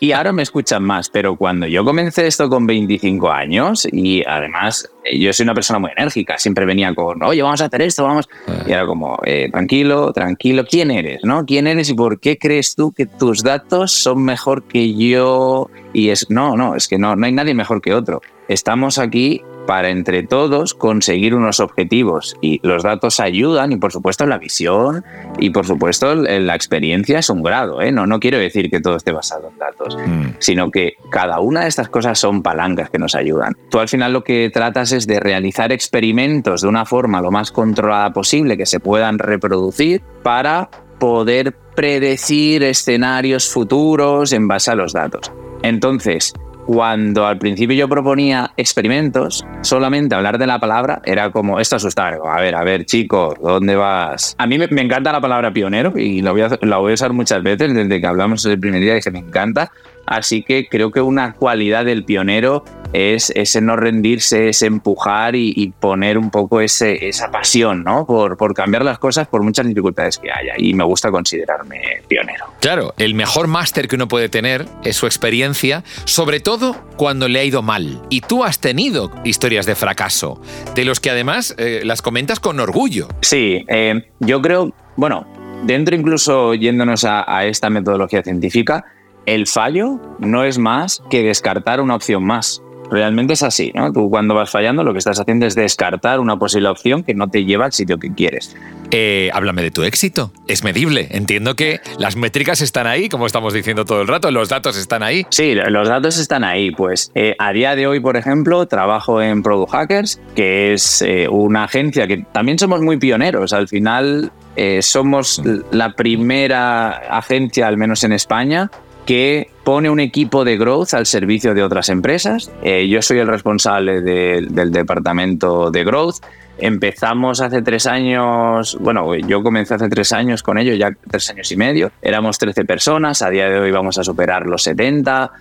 y 0.00 0.12
ahora 0.12 0.32
me 0.32 0.42
escuchan 0.42 0.82
más. 0.82 1.08
Pero 1.08 1.36
cuando 1.36 1.66
yo 1.66 1.84
comencé 1.84 2.26
esto 2.26 2.48
con 2.48 2.66
25 2.66 3.30
años, 3.30 3.86
y 3.90 4.24
además 4.26 4.90
eh, 5.04 5.18
yo 5.18 5.32
soy 5.32 5.44
una 5.44 5.54
persona 5.54 5.78
muy 5.78 5.90
enérgica, 5.96 6.38
siempre 6.38 6.66
venía 6.66 6.94
con, 6.94 7.22
oye, 7.22 7.42
vamos 7.42 7.60
a 7.60 7.66
hacer 7.66 7.82
esto, 7.82 8.04
vamos. 8.04 8.28
Y 8.66 8.72
era 8.72 8.86
como, 8.86 9.18
eh, 9.24 9.48
tranquilo, 9.50 10.12
tranquilo, 10.12 10.64
¿quién 10.68 10.90
eres? 10.90 11.20
¿no? 11.22 11.46
¿Quién 11.46 11.66
eres 11.66 11.88
y 11.90 11.94
por 11.94 12.20
qué 12.20 12.36
crees 12.36 12.74
tú 12.74 12.92
que 12.92 13.06
tus 13.06 13.42
datos 13.42 13.92
son 13.92 14.24
mejor 14.24 14.64
que 14.64 14.94
yo? 14.94 15.70
Y 15.92 16.10
es, 16.10 16.28
no, 16.30 16.56
no, 16.56 16.74
es 16.74 16.88
que 16.88 16.98
no, 16.98 17.16
no, 17.16 17.26
hay 17.26 17.32
nadie 17.32 17.54
mejor 17.54 17.80
que 17.80 17.94
otro. 17.94 18.20
Estamos 18.50 18.98
aquí 18.98 19.44
para 19.68 19.90
entre 19.90 20.24
todos 20.24 20.74
conseguir 20.74 21.36
unos 21.36 21.60
objetivos 21.60 22.36
y 22.40 22.58
los 22.66 22.82
datos 22.82 23.20
ayudan 23.20 23.70
y 23.70 23.76
por 23.76 23.92
supuesto 23.92 24.26
la 24.26 24.38
visión 24.38 25.04
y 25.38 25.50
por 25.50 25.66
supuesto 25.66 26.16
la 26.16 26.56
experiencia 26.56 27.20
es 27.20 27.30
un 27.30 27.44
grado, 27.44 27.80
¿eh? 27.80 27.92
no, 27.92 28.08
no 28.08 28.18
quiero 28.18 28.38
decir 28.38 28.68
que 28.68 28.80
todo 28.80 28.96
esté 28.96 29.12
basado 29.12 29.50
en 29.52 29.56
datos, 29.58 29.96
mm. 29.96 30.38
sino 30.40 30.72
que 30.72 30.94
cada 31.12 31.38
una 31.38 31.60
de 31.60 31.68
estas 31.68 31.88
cosas 31.88 32.18
son 32.18 32.42
palancas 32.42 32.90
que 32.90 32.98
nos 32.98 33.14
ayudan. 33.14 33.56
Tú 33.70 33.78
al 33.78 33.86
final 33.86 34.12
lo 34.12 34.24
que 34.24 34.50
tratas 34.52 34.90
es 34.90 35.06
de 35.06 35.20
realizar 35.20 35.70
experimentos 35.70 36.62
de 36.62 36.66
una 36.66 36.86
forma 36.86 37.22
lo 37.22 37.30
más 37.30 37.52
controlada 37.52 38.12
posible 38.12 38.56
que 38.56 38.66
se 38.66 38.80
puedan 38.80 39.20
reproducir 39.20 40.02
para 40.24 40.70
poder 40.98 41.54
predecir 41.76 42.64
escenarios 42.64 43.48
futuros 43.48 44.32
en 44.32 44.48
base 44.48 44.72
a 44.72 44.74
los 44.74 44.92
datos. 44.92 45.30
Entonces, 45.62 46.32
cuando 46.72 47.26
al 47.26 47.36
principio 47.36 47.74
yo 47.74 47.88
proponía 47.88 48.52
experimentos, 48.56 49.44
solamente 49.62 50.14
hablar 50.14 50.38
de 50.38 50.46
la 50.46 50.60
palabra 50.60 51.02
era 51.04 51.32
como, 51.32 51.58
esto 51.58 51.74
asustaba. 51.74 52.32
A 52.32 52.40
ver, 52.40 52.54
a 52.54 52.62
ver, 52.62 52.84
chico, 52.84 53.34
¿dónde 53.42 53.74
vas? 53.74 54.36
A 54.38 54.46
mí 54.46 54.56
me, 54.56 54.66
encanta 54.80 55.10
la 55.10 55.20
palabra 55.20 55.52
pionero 55.52 55.92
y 55.96 56.22
la 56.22 56.30
voy, 56.30 56.42
a, 56.42 56.58
la 56.62 56.76
voy 56.76 56.92
a 56.92 56.94
usar 56.94 57.12
muchas 57.12 57.42
veces 57.42 57.74
desde 57.74 58.00
que 58.00 58.06
hablamos 58.06 58.44
el 58.44 58.60
primer 58.60 58.80
día, 58.82 58.94
dije, 58.94 59.10
me 59.10 59.18
encanta, 59.18 59.72
Así 60.10 60.42
que 60.42 60.66
creo 60.68 60.90
que 60.90 61.00
una 61.00 61.34
cualidad 61.34 61.84
del 61.84 62.04
pionero 62.04 62.64
es 62.92 63.32
ese 63.36 63.60
no 63.60 63.76
rendirse, 63.76 64.48
ese 64.48 64.66
empujar 64.66 65.36
y, 65.36 65.72
poner 65.78 66.18
un 66.18 66.30
poco 66.30 66.60
ese, 66.60 67.08
esa 67.08 67.30
pasión 67.30 67.84
¿no? 67.84 68.04
por, 68.06 68.36
por 68.36 68.52
cambiar 68.52 68.84
las 68.84 68.98
cosas 68.98 69.28
por 69.28 69.44
muchas 69.44 69.68
dificultades 69.68 70.18
que 70.18 70.28
haya. 70.32 70.54
Y 70.58 70.74
me 70.74 70.82
gusta 70.82 71.12
considerarme 71.12 72.02
pionero. 72.08 72.46
Claro, 72.60 72.92
el 72.98 73.14
mejor 73.14 73.46
máster 73.46 73.86
que 73.86 73.94
uno 73.94 74.08
puede 74.08 74.28
tener 74.28 74.66
es 74.82 74.96
su 74.96 75.06
experiencia, 75.06 75.84
sobre 76.06 76.40
todo 76.40 76.74
cuando 76.96 77.28
le 77.28 77.38
ha 77.38 77.44
ido 77.44 77.62
mal. 77.62 78.02
Y 78.10 78.22
tú 78.22 78.42
has 78.42 78.58
tenido 78.58 79.12
historias 79.22 79.64
de 79.64 79.76
fracaso, 79.76 80.42
de 80.74 80.84
los 80.84 80.98
que 80.98 81.10
además 81.10 81.54
eh, 81.56 81.82
las 81.84 82.02
comentas 82.02 82.40
con 82.40 82.58
orgullo. 82.58 83.06
Sí, 83.20 83.64
eh, 83.68 84.08
yo 84.18 84.42
creo, 84.42 84.74
bueno, 84.96 85.24
dentro 85.62 85.94
incluso 85.94 86.54
yéndonos 86.54 87.04
a 87.04 87.44
esta 87.44 87.70
metodología 87.70 88.24
científica, 88.24 88.84
el 89.26 89.46
fallo 89.46 90.00
no 90.18 90.44
es 90.44 90.58
más 90.58 91.02
que 91.10 91.22
descartar 91.22 91.80
una 91.80 91.94
opción 91.94 92.24
más. 92.24 92.62
Realmente 92.90 93.34
es 93.34 93.42
así, 93.44 93.70
¿no? 93.72 93.92
Tú 93.92 94.10
cuando 94.10 94.34
vas 94.34 94.50
fallando 94.50 94.82
lo 94.82 94.92
que 94.92 94.98
estás 94.98 95.20
haciendo 95.20 95.46
es 95.46 95.54
descartar 95.54 96.18
una 96.18 96.38
posible 96.38 96.68
opción 96.68 97.04
que 97.04 97.14
no 97.14 97.28
te 97.28 97.44
lleva 97.44 97.66
al 97.66 97.72
sitio 97.72 97.98
que 97.98 98.12
quieres. 98.12 98.56
Eh, 98.90 99.30
háblame 99.32 99.62
de 99.62 99.70
tu 99.70 99.84
éxito. 99.84 100.32
Es 100.48 100.64
medible. 100.64 101.06
Entiendo 101.12 101.54
que 101.54 101.78
las 101.98 102.16
métricas 102.16 102.60
están 102.60 102.88
ahí, 102.88 103.08
como 103.08 103.26
estamos 103.26 103.54
diciendo 103.54 103.84
todo 103.84 104.02
el 104.02 104.08
rato, 104.08 104.32
los 104.32 104.48
datos 104.48 104.76
están 104.76 105.04
ahí. 105.04 105.24
Sí, 105.30 105.54
los 105.54 105.88
datos 105.88 106.18
están 106.18 106.42
ahí. 106.42 106.72
Pues 106.72 107.12
eh, 107.14 107.36
a 107.38 107.52
día 107.52 107.76
de 107.76 107.86
hoy, 107.86 108.00
por 108.00 108.16
ejemplo, 108.16 108.66
trabajo 108.66 109.22
en 109.22 109.44
Product 109.44 109.70
Hackers, 109.70 110.20
que 110.34 110.72
es 110.72 111.00
eh, 111.02 111.28
una 111.28 111.64
agencia 111.64 112.08
que 112.08 112.24
también 112.32 112.58
somos 112.58 112.80
muy 112.80 112.96
pioneros. 112.96 113.52
Al 113.52 113.68
final 113.68 114.32
somos 114.80 115.40
la 115.70 115.94
primera 115.94 116.90
agencia, 117.16 117.66
al 117.66 117.78
menos 117.78 118.04
en 118.04 118.12
España, 118.12 118.70
que 119.06 119.50
pone 119.64 119.90
un 119.90 120.00
equipo 120.00 120.44
de 120.44 120.56
growth 120.56 120.94
al 120.94 121.06
servicio 121.06 121.54
de 121.54 121.62
otras 121.62 121.88
empresas. 121.88 122.50
Eh, 122.62 122.88
yo 122.88 123.02
soy 123.02 123.18
el 123.18 123.28
responsable 123.28 124.00
del 124.00 124.72
departamento 124.72 125.70
de 125.70 125.84
growth. 125.84 126.16
Empezamos 126.58 127.40
hace 127.40 127.62
tres 127.62 127.86
años, 127.86 128.76
bueno, 128.80 129.14
yo 129.16 129.42
comencé 129.42 129.74
hace 129.74 129.88
tres 129.88 130.12
años 130.12 130.42
con 130.42 130.58
ellos, 130.58 130.78
ya 130.78 130.90
tres 131.10 131.30
años 131.30 131.50
y 131.50 131.56
medio. 131.56 131.90
Éramos 132.02 132.38
13 132.38 132.66
personas, 132.66 133.22
a 133.22 133.30
día 133.30 133.48
de 133.48 133.58
hoy 133.58 133.70
vamos 133.70 133.96
a 133.96 134.04
superar 134.04 134.46
los 134.46 134.62
70. 134.64 135.32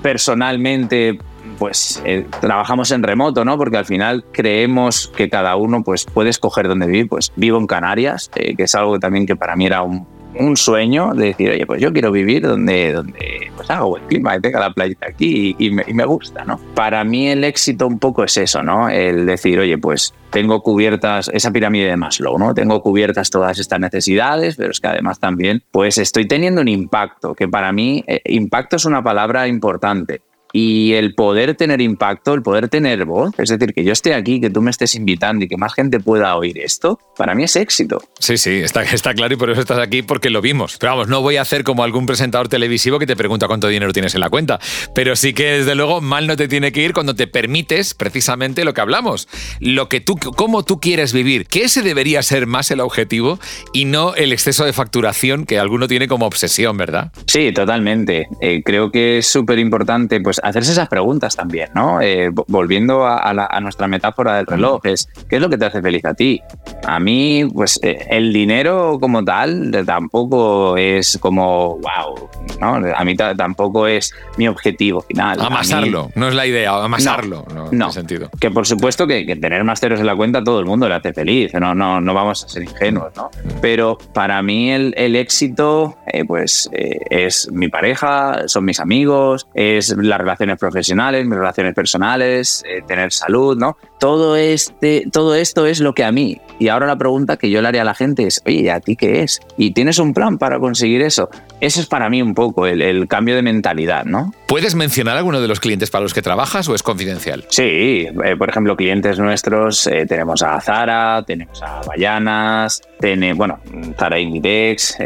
Personalmente, 0.00 1.18
pues 1.58 2.00
eh, 2.04 2.24
trabajamos 2.40 2.92
en 2.92 3.02
remoto, 3.02 3.44
¿no? 3.44 3.58
Porque 3.58 3.78
al 3.78 3.84
final 3.84 4.24
creemos 4.32 5.12
que 5.16 5.28
cada 5.28 5.56
uno 5.56 5.82
pues, 5.82 6.04
puede 6.04 6.30
escoger 6.30 6.68
dónde 6.68 6.86
vivir. 6.86 7.08
Pues 7.08 7.32
vivo 7.34 7.58
en 7.58 7.66
Canarias, 7.66 8.30
eh, 8.36 8.54
que 8.54 8.62
es 8.62 8.74
algo 8.76 9.00
también 9.00 9.26
que 9.26 9.34
para 9.34 9.56
mí 9.56 9.66
era 9.66 9.82
un 9.82 10.06
un 10.38 10.56
sueño 10.56 11.12
de 11.14 11.26
decir, 11.26 11.50
oye, 11.50 11.66
pues 11.66 11.80
yo 11.80 11.92
quiero 11.92 12.12
vivir 12.12 12.42
donde, 12.42 12.92
donde 12.92 13.50
pues 13.56 13.70
haga 13.70 13.84
buen 13.84 14.04
clima, 14.06 14.34
que 14.34 14.40
tenga 14.40 14.60
la 14.60 14.72
playita 14.72 15.08
aquí 15.08 15.54
y, 15.58 15.70
me, 15.70 15.84
y, 15.86 15.94
me, 15.94 16.04
gusta, 16.04 16.44
¿no? 16.44 16.58
Para 16.74 17.04
mí 17.04 17.28
el 17.28 17.44
éxito 17.44 17.86
un 17.86 17.98
poco 17.98 18.24
es 18.24 18.36
eso, 18.36 18.62
¿no? 18.62 18.88
El 18.88 19.26
decir, 19.26 19.58
oye, 19.58 19.78
pues 19.78 20.14
tengo 20.30 20.62
cubiertas 20.62 21.30
esa 21.32 21.50
pirámide 21.50 21.88
de 21.88 21.96
Maslow, 21.96 22.38
¿no? 22.38 22.54
Tengo 22.54 22.82
cubiertas 22.82 23.30
todas 23.30 23.58
estas 23.58 23.80
necesidades, 23.80 24.56
pero 24.56 24.70
es 24.70 24.80
que 24.80 24.88
además 24.88 25.18
también, 25.18 25.62
pues 25.70 25.98
estoy 25.98 26.26
teniendo 26.26 26.60
un 26.60 26.68
impacto, 26.68 27.34
que 27.34 27.48
para 27.48 27.72
mí, 27.72 28.04
eh, 28.06 28.20
impacto 28.26 28.76
es 28.76 28.84
una 28.84 29.02
palabra 29.02 29.48
importante 29.48 30.22
y 30.52 30.92
el 30.94 31.14
poder 31.14 31.54
tener 31.54 31.80
impacto, 31.80 32.34
el 32.34 32.42
poder 32.42 32.68
tener 32.68 33.04
voz, 33.04 33.32
es 33.38 33.50
decir, 33.50 33.72
que 33.74 33.84
yo 33.84 33.92
esté 33.92 34.14
aquí, 34.14 34.40
que 34.40 34.50
tú 34.50 34.62
me 34.62 34.70
estés 34.70 34.94
invitando 34.94 35.44
y 35.44 35.48
que 35.48 35.56
más 35.56 35.74
gente 35.74 36.00
pueda 36.00 36.36
oír 36.36 36.58
esto, 36.58 36.98
para 37.16 37.34
mí 37.34 37.44
es 37.44 37.56
éxito. 37.56 38.02
Sí, 38.18 38.36
sí, 38.36 38.50
está, 38.50 38.82
está 38.82 39.14
claro 39.14 39.34
y 39.34 39.36
por 39.36 39.50
eso 39.50 39.60
estás 39.60 39.78
aquí, 39.78 40.02
porque 40.02 40.30
lo 40.30 40.40
vimos. 40.40 40.76
Pero 40.78 40.92
vamos, 40.92 41.08
no 41.08 41.22
voy 41.22 41.36
a 41.36 41.42
hacer 41.42 41.64
como 41.64 41.84
algún 41.84 42.06
presentador 42.06 42.48
televisivo 42.48 42.98
que 42.98 43.06
te 43.06 43.16
pregunta 43.16 43.46
cuánto 43.46 43.68
dinero 43.68 43.92
tienes 43.92 44.14
en 44.14 44.20
la 44.20 44.30
cuenta, 44.30 44.58
pero 44.94 45.16
sí 45.16 45.32
que 45.32 45.58
desde 45.58 45.74
luego 45.74 46.00
mal 46.00 46.26
no 46.26 46.36
te 46.36 46.48
tiene 46.48 46.72
que 46.72 46.82
ir 46.82 46.92
cuando 46.92 47.14
te 47.14 47.26
permites 47.26 47.94
precisamente 47.94 48.64
lo 48.64 48.74
que 48.74 48.80
hablamos, 48.80 49.28
lo 49.60 49.88
que 49.88 50.00
tú, 50.00 50.16
cómo 50.16 50.64
tú 50.64 50.80
quieres 50.80 51.12
vivir, 51.12 51.46
que 51.46 51.64
ese 51.64 51.82
debería 51.82 52.22
ser 52.22 52.46
más 52.46 52.70
el 52.70 52.80
objetivo 52.80 53.38
y 53.72 53.84
no 53.84 54.14
el 54.14 54.32
exceso 54.32 54.64
de 54.64 54.72
facturación 54.72 55.46
que 55.46 55.58
alguno 55.58 55.88
tiene 55.88 56.08
como 56.08 56.26
obsesión, 56.26 56.76
¿verdad? 56.76 57.12
Sí, 57.26 57.52
totalmente. 57.52 58.28
Eh, 58.40 58.62
creo 58.64 58.90
que 58.90 59.18
es 59.18 59.26
súper 59.26 59.58
importante, 59.58 60.20
pues 60.20 60.39
hacerse 60.42 60.72
esas 60.72 60.88
preguntas 60.88 61.36
también, 61.36 61.70
¿no? 61.74 62.00
Eh, 62.00 62.30
volviendo 62.48 63.06
a, 63.06 63.60
nuestra 63.60 63.86
metáfora 63.86 64.36
del 64.36 64.46
reloj, 64.46 64.80
es 64.86 65.08
¿qué 65.28 65.36
es 65.36 65.42
lo 65.42 65.50
que 65.50 65.58
te 65.58 65.66
hace 65.66 65.82
feliz 65.82 66.04
a 66.04 66.14
ti? 66.14 66.42
A 66.84 66.98
mí, 66.98 67.44
pues 67.52 67.78
eh, 67.82 68.06
el 68.10 68.32
dinero 68.32 68.98
como 69.00 69.24
tal 69.24 69.70
tampoco 69.84 70.76
es 70.76 71.18
como, 71.18 71.78
wow, 71.78 72.28
¿no? 72.60 72.80
A 72.94 73.04
mí 73.04 73.16
tampoco 73.16 73.86
es 73.86 74.14
mi 74.36 74.48
objetivo 74.48 75.02
final. 75.02 75.40
Amasarlo, 75.40 76.10
no 76.14 76.28
es 76.28 76.34
la 76.34 76.46
idea, 76.46 76.82
amasarlo, 76.82 77.44
no, 77.54 77.68
no, 77.70 77.92
sentido. 77.92 78.30
Que 78.40 78.50
por 78.50 78.66
supuesto 78.66 79.06
que, 79.06 79.24
tener 79.40 79.64
más 79.64 79.80
ceros 79.80 80.00
en 80.00 80.06
la 80.06 80.16
cuenta 80.16 80.40
a 80.40 80.44
todo 80.44 80.60
el 80.60 80.66
mundo 80.66 80.88
le 80.88 80.94
hace 80.94 81.12
feliz, 81.12 81.52
no, 81.54 81.74
no, 81.74 82.00
no 82.00 82.14
vamos 82.14 82.44
a 82.44 82.48
ser 82.48 82.62
ingenuos, 82.62 83.12
¿no? 83.16 83.30
Pero 83.60 83.98
para 84.12 84.42
mí 84.42 84.70
el, 84.70 85.16
éxito, 85.16 85.96
eh, 86.12 86.24
pues 86.24 86.68
es 86.72 87.50
mi 87.52 87.68
pareja, 87.68 88.46
son 88.46 88.64
mis 88.64 88.80
amigos, 88.80 89.46
es 89.54 89.94
la 89.96 90.18
relación 90.18 90.29
relaciones 90.30 90.58
profesionales, 90.58 91.26
mis 91.26 91.36
relaciones 91.36 91.74
personales, 91.74 92.62
eh, 92.64 92.82
tener 92.86 93.12
salud, 93.12 93.56
¿no? 93.56 93.76
Todo, 93.98 94.36
este, 94.36 95.06
todo 95.12 95.34
esto 95.34 95.66
es 95.66 95.80
lo 95.80 95.92
que 95.92 96.04
a 96.04 96.12
mí. 96.12 96.40
Y 96.58 96.68
ahora 96.68 96.86
la 96.86 96.96
pregunta 96.96 97.36
que 97.36 97.50
yo 97.50 97.60
le 97.60 97.68
haría 97.68 97.82
a 97.82 97.84
la 97.84 97.94
gente 97.94 98.26
es, 98.26 98.40
oye, 98.46 98.70
¿a 98.70 98.80
ti 98.80 98.94
qué 98.94 99.22
es? 99.22 99.40
¿Y 99.56 99.72
tienes 99.72 99.98
un 99.98 100.14
plan 100.14 100.38
para 100.38 100.60
conseguir 100.60 101.02
eso? 101.02 101.28
Eso 101.60 101.80
es 101.80 101.86
para 101.86 102.08
mí 102.08 102.22
un 102.22 102.34
poco 102.34 102.66
el, 102.66 103.06
cambio 103.08 103.36
de 103.36 103.42
mentalidad, 103.42 104.04
¿no? 104.04 104.32
¿Puedes 104.46 104.74
mencionar 104.74 105.16
alguno 105.16 105.40
de 105.40 105.48
los 105.48 105.60
clientes 105.60 105.90
para 105.90 106.02
los 106.02 106.14
que 106.14 106.22
trabajas 106.22 106.68
o 106.68 106.74
es 106.74 106.82
confidencial? 106.82 107.44
Sí, 107.48 108.06
eh, 108.24 108.36
por 108.36 108.48
ejemplo, 108.48 108.76
clientes 108.76 109.18
nuestros, 109.18 109.86
eh, 109.86 110.06
tenemos 110.06 110.42
a 110.42 110.60
Zara, 110.60 111.22
tenemos 111.26 111.62
a 111.62 111.82
Bayanas, 111.86 112.82
tenemos, 112.98 113.38
bueno, 113.38 113.60
Zara 113.98 114.18
Inditex, 114.18 114.96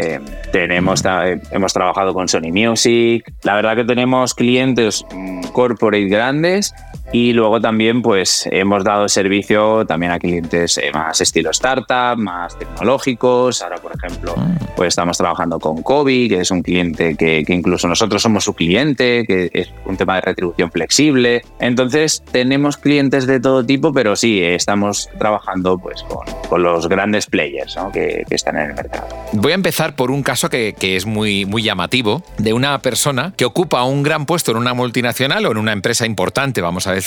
tenemos, 0.53 1.03
hemos 1.51 1.73
trabajado 1.73 2.15
con 2.15 2.29
Sony 2.29 2.53
Music. 2.53 3.33
La 3.43 3.55
verdad 3.55 3.77
que 3.77 3.85
tenemos 3.85 4.35
clientes 4.35 5.05
corporate 5.53 6.07
grandes 6.07 6.73
y 7.15 7.33
luego 7.33 7.61
también 7.61 8.03
pues 8.03 8.49
hemos 8.51 8.83
dado 8.83 9.09
servicio 9.09 9.87
también 9.87 10.11
a 10.11 10.19
clientes 10.19 10.79
eh, 10.79 10.91
más 10.93 11.21
estilo 11.21 11.51
startup, 11.51 12.19
más 12.19 12.59
tecnológicos. 12.59 13.63
Ahora, 13.63 13.77
por 13.77 13.93
ejemplo, 13.95 14.35
ah. 14.37 14.49
pues 14.75 14.89
estamos 14.89 15.17
trabajando 15.17 15.61
con 15.61 15.81
Kobe, 15.85 16.29
que 16.29 16.41
es 16.41 16.51
un 16.51 16.61
cliente 16.61 17.15
que, 17.15 17.45
incluso 17.47 17.87
nosotros 17.87 18.21
somos 18.21 18.43
su 18.43 18.55
cliente, 18.55 19.25
que 19.29 19.49
es 19.53 19.71
un 19.87 19.97
tema 19.97 20.17
de 20.17 20.23
retribución 20.23 20.73
flexible. 20.73 21.43
Entonces, 21.61 22.21
tenemos 22.33 22.77
clientes 22.79 23.29
de 23.29 23.39
todo 23.39 23.65
tipo, 23.65 23.93
pero 23.93 24.17
sí, 24.17 24.43
estamos 24.43 25.09
trabajando 25.17 25.79
pues 25.79 26.03
con, 26.49 26.61
los 26.61 26.89
grandes 26.89 27.27
players 27.27 27.77
que, 27.93 28.25
están 28.29 28.57
en 28.57 28.71
el 28.71 28.75
mercado. 28.75 29.07
Voy 29.35 29.53
a 29.53 29.55
empezar 29.55 29.95
por 29.95 30.11
un 30.11 30.25
caso 30.25 30.51
que, 30.51 30.75
que 30.77 30.97
es 30.97 31.07
muy, 31.07 31.45
muy 31.45 31.63
llamativo, 31.63 32.25
de 32.39 32.53
una 32.53 32.77
persona 32.81 33.35
que 33.37 33.45
ocupa 33.45 33.85
un 33.85 34.03
gran 34.03 34.27
puesto 34.27 34.51
en 34.51 34.57
una 34.57 34.75
multinacional 34.75 35.47
o 35.47 35.53
en 35.53 35.59
una 35.59 35.73
empresa 35.73 36.07
importante, 36.07 36.61
vamos 36.61 36.89
a 36.89 36.93
decir, 36.93 37.04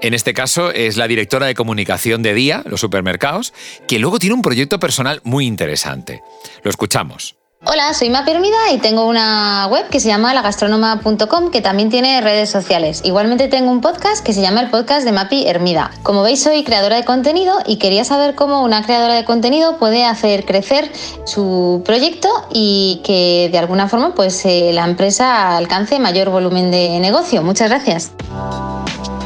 En 0.00 0.14
este 0.14 0.34
caso 0.34 0.70
es 0.72 0.96
la 0.96 1.08
directora 1.08 1.46
de 1.46 1.54
comunicación 1.54 2.22
de 2.22 2.34
Día, 2.34 2.62
los 2.66 2.80
supermercados, 2.80 3.52
que 3.86 3.98
luego 3.98 4.18
tiene 4.18 4.34
un 4.34 4.42
proyecto 4.42 4.78
personal 4.78 5.20
muy 5.24 5.46
interesante. 5.46 6.22
Lo 6.62 6.70
escuchamos. 6.70 7.41
Hola, 7.64 7.94
soy 7.94 8.10
Mapi 8.10 8.32
Hermida 8.32 8.72
y 8.74 8.78
tengo 8.78 9.06
una 9.06 9.68
web 9.68 9.88
que 9.88 10.00
se 10.00 10.08
llama 10.08 10.34
lagastronoma.com 10.34 11.52
que 11.52 11.60
también 11.60 11.90
tiene 11.90 12.20
redes 12.20 12.50
sociales. 12.50 13.02
Igualmente 13.04 13.46
tengo 13.46 13.70
un 13.70 13.80
podcast 13.80 14.26
que 14.26 14.32
se 14.32 14.42
llama 14.42 14.62
el 14.62 14.68
podcast 14.68 15.04
de 15.04 15.12
Mapi 15.12 15.46
Hermida. 15.46 15.92
Como 16.02 16.24
veis 16.24 16.42
soy 16.42 16.64
creadora 16.64 16.96
de 16.96 17.04
contenido 17.04 17.54
y 17.64 17.76
quería 17.76 18.04
saber 18.04 18.34
cómo 18.34 18.64
una 18.64 18.82
creadora 18.84 19.14
de 19.14 19.24
contenido 19.24 19.78
puede 19.78 20.04
hacer 20.04 20.44
crecer 20.44 20.90
su 21.24 21.82
proyecto 21.84 22.28
y 22.52 23.00
que 23.04 23.48
de 23.52 23.58
alguna 23.58 23.88
forma 23.88 24.12
pues 24.12 24.44
eh, 24.44 24.72
la 24.72 24.84
empresa 24.84 25.56
alcance 25.56 26.00
mayor 26.00 26.30
volumen 26.30 26.72
de 26.72 26.98
negocio. 26.98 27.44
Muchas 27.44 27.70
gracias. 27.70 28.10